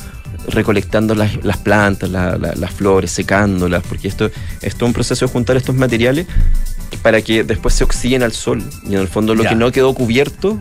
[0.50, 5.26] recolectando las, las plantas, la- la- las flores, secándolas, porque esto, esto es un proceso
[5.26, 6.26] de juntar estos materiales
[7.02, 8.62] para que después se oxiden al sol.
[8.84, 9.50] Y en el fondo lo Ya.
[9.50, 10.58] que no quedó cubierto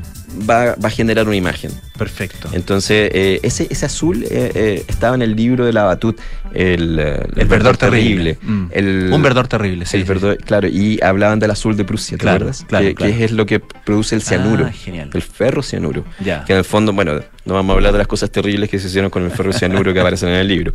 [0.49, 1.71] va, va a generar una imagen.
[1.97, 2.49] Perfecto.
[2.53, 6.19] Entonces, eh, ese, ese azul eh, eh, estaba en el libro de la Batut,
[6.53, 8.38] el, El verdor terrible.
[8.41, 8.65] Mm.
[8.71, 12.21] El- Un verdor terrible, sí, el verdor- Claro, y hablaban del azul de Prusia, ¿te
[12.21, 12.65] Claro, acuerdas?
[12.67, 13.13] claro, que, claro.
[13.13, 14.65] que es lo que produce el cianuro.
[14.67, 15.09] Ah, genial.
[15.13, 16.05] El ferro cianuro.
[16.23, 16.43] Ya.
[16.45, 18.88] Que en el fondo, bueno, no vamos a hablar de las cosas terribles que se
[18.88, 20.73] hicieron con el ferro cianuro que aparecen en el libro.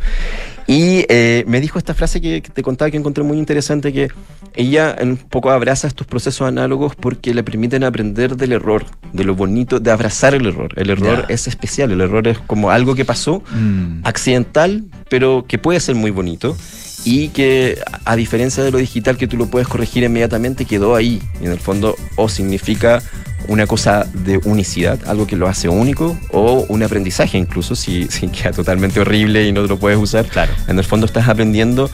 [0.67, 4.09] Y eh, me dijo esta frase que, que te contaba que encontré muy interesante, que
[4.55, 9.35] ella un poco abraza estos procesos análogos porque le permiten aprender del error, de lo
[9.35, 10.73] bonito, de abrazar el error.
[10.75, 14.01] El error es especial, el error es como algo que pasó, Mm.
[14.03, 16.55] accidental, pero que puede ser muy bonito.
[17.03, 20.95] Y que, a a diferencia de lo digital, que tú lo puedes corregir inmediatamente, quedó
[20.95, 21.21] ahí.
[21.41, 23.01] Y en el fondo, o significa
[23.47, 28.27] una cosa de unicidad, algo que lo hace único, o un aprendizaje incluso, si, si
[28.29, 30.25] queda totalmente horrible y no lo puedes usar.
[30.25, 30.51] Claro.
[30.67, 31.91] En el fondo estás aprendiendo.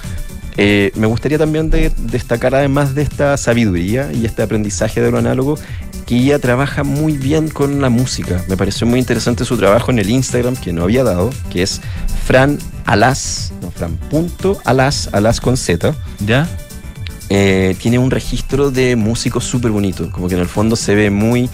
[0.57, 5.17] Eh, me gustaría también de- destacar además de esta sabiduría y este aprendizaje de lo
[5.17, 5.57] análogo,
[6.05, 8.43] que ella trabaja muy bien con la música.
[8.47, 11.79] Me pareció muy interesante su trabajo en el Instagram que no había dado, que es
[12.25, 15.95] Fran Alas, no, Fran punto Alas, Alas con Z.
[16.25, 16.49] ¿Ya?
[17.29, 21.09] Eh, tiene un registro de músicos súper bonito, como que en el fondo se ve
[21.09, 21.49] muy...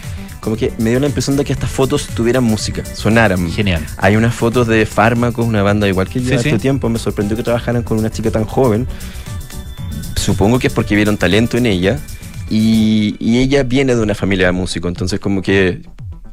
[0.48, 3.52] Como que me dio la impresión de que estas fotos tuvieran música, sonaran.
[3.52, 3.86] Genial.
[3.98, 6.48] Hay unas fotos de Fármacos, una banda igual que Sí, ya sí.
[6.48, 6.88] hace tiempo.
[6.88, 8.88] Me sorprendió que trabajaran con una chica tan joven.
[10.16, 12.00] Supongo que es porque vieron talento en ella.
[12.50, 14.88] Y, y ella viene de una familia de músicos.
[14.88, 15.82] Entonces, como que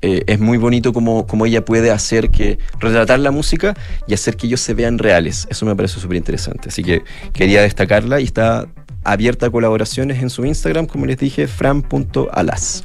[0.01, 2.61] eh, es muy bonito como, como ella puede hacer que.
[2.79, 3.75] retratar la música
[4.07, 5.49] y hacer que ellos se vean reales.
[5.51, 6.69] Eso me parece súper interesante.
[6.69, 7.03] Así que
[7.33, 8.69] quería destacarla y está
[9.05, 12.85] abierta a colaboraciones en su Instagram, como les dije, fran.alas.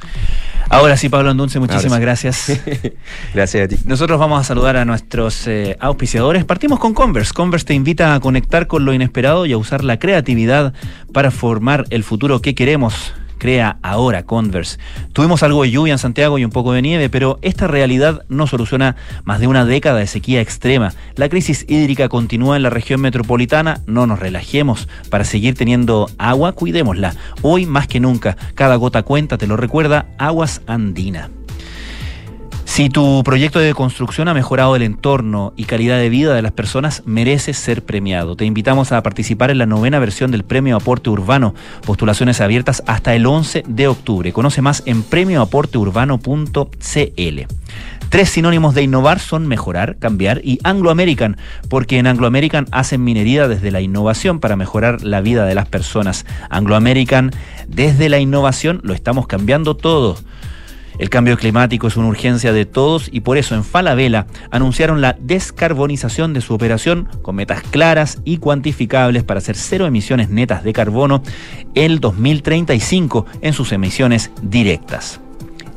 [0.68, 2.52] Ahora sí, Pablo Andunce, muchísimas gracias.
[3.34, 3.76] Gracias a ti.
[3.86, 6.44] Nosotros vamos a saludar a nuestros eh, auspiciadores.
[6.44, 7.32] Partimos con Converse.
[7.32, 10.72] Converse te invita a conectar con lo inesperado y a usar la creatividad
[11.12, 13.12] para formar el futuro que queremos.
[13.40, 14.78] Crea ahora Converse.
[15.14, 18.46] Tuvimos algo de lluvia en Santiago y un poco de nieve, pero esta realidad no
[18.46, 20.92] soluciona más de una década de sequía extrema.
[21.16, 23.80] La crisis hídrica continúa en la región metropolitana.
[23.86, 24.88] No nos relajemos.
[25.08, 27.14] Para seguir teniendo agua, cuidémosla.
[27.40, 31.30] Hoy más que nunca, cada gota cuenta, te lo recuerda Aguas Andina.
[32.80, 36.52] Si tu proyecto de construcción ha mejorado el entorno y calidad de vida de las
[36.52, 38.36] personas, mereces ser premiado.
[38.36, 41.54] Te invitamos a participar en la novena versión del Premio Aporte Urbano.
[41.84, 44.32] Postulaciones abiertas hasta el 11 de octubre.
[44.32, 47.40] Conoce más en premioaporteurbano.cl.
[48.08, 51.36] Tres sinónimos de innovar son mejorar, cambiar y Anglo American,
[51.68, 55.68] porque en Anglo American hacen minería desde la innovación para mejorar la vida de las
[55.68, 56.24] personas.
[56.48, 57.30] Anglo American,
[57.68, 60.16] desde la innovación lo estamos cambiando todo.
[61.00, 65.16] El cambio climático es una urgencia de todos y por eso en Falabella anunciaron la
[65.18, 70.74] descarbonización de su operación con metas claras y cuantificables para hacer cero emisiones netas de
[70.74, 71.22] carbono
[71.74, 75.22] el 2035 en sus emisiones directas.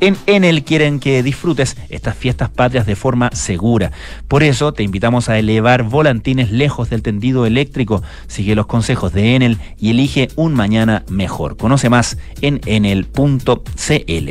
[0.04, 3.94] En Enel quieren que disfrutes estas fiestas patrias de forma segura.
[4.28, 8.04] Por eso te invitamos a elevar volantines lejos del tendido eléctrico.
[8.28, 11.56] Sigue los consejos de Enel y elige un mañana mejor.
[11.56, 14.30] Conoce más en enel.cl.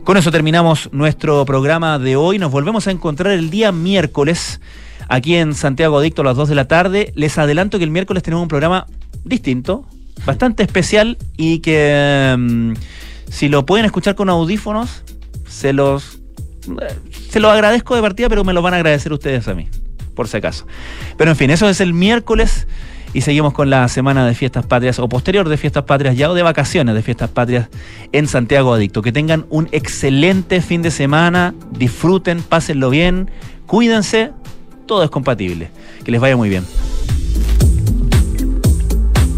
[0.03, 2.37] Con eso terminamos nuestro programa de hoy.
[2.37, 4.59] Nos volvemos a encontrar el día miércoles
[5.07, 7.13] aquí en Santiago Adicto a las 2 de la tarde.
[7.15, 8.85] Les adelanto que el miércoles tenemos un programa
[9.23, 9.85] distinto,
[10.25, 12.73] bastante especial y que mm,
[13.29, 15.03] si lo pueden escuchar con audífonos,
[15.53, 16.19] se los,
[17.29, 19.69] se los agradezco de partida, pero me lo van a agradecer ustedes a mí,
[20.15, 20.65] por si acaso.
[21.15, 22.67] Pero en fin, eso es el miércoles
[23.13, 26.33] y seguimos con la semana de fiestas patrias o posterior de fiestas patrias ya o
[26.33, 27.69] de vacaciones de fiestas patrias
[28.11, 29.03] en Santiago Adicto.
[29.03, 33.29] Que tengan un excelente fin de semana, disfruten, pásenlo bien,
[33.67, 34.31] cuídense,
[34.87, 35.69] todo es compatible.
[36.03, 36.65] Que les vaya muy bien.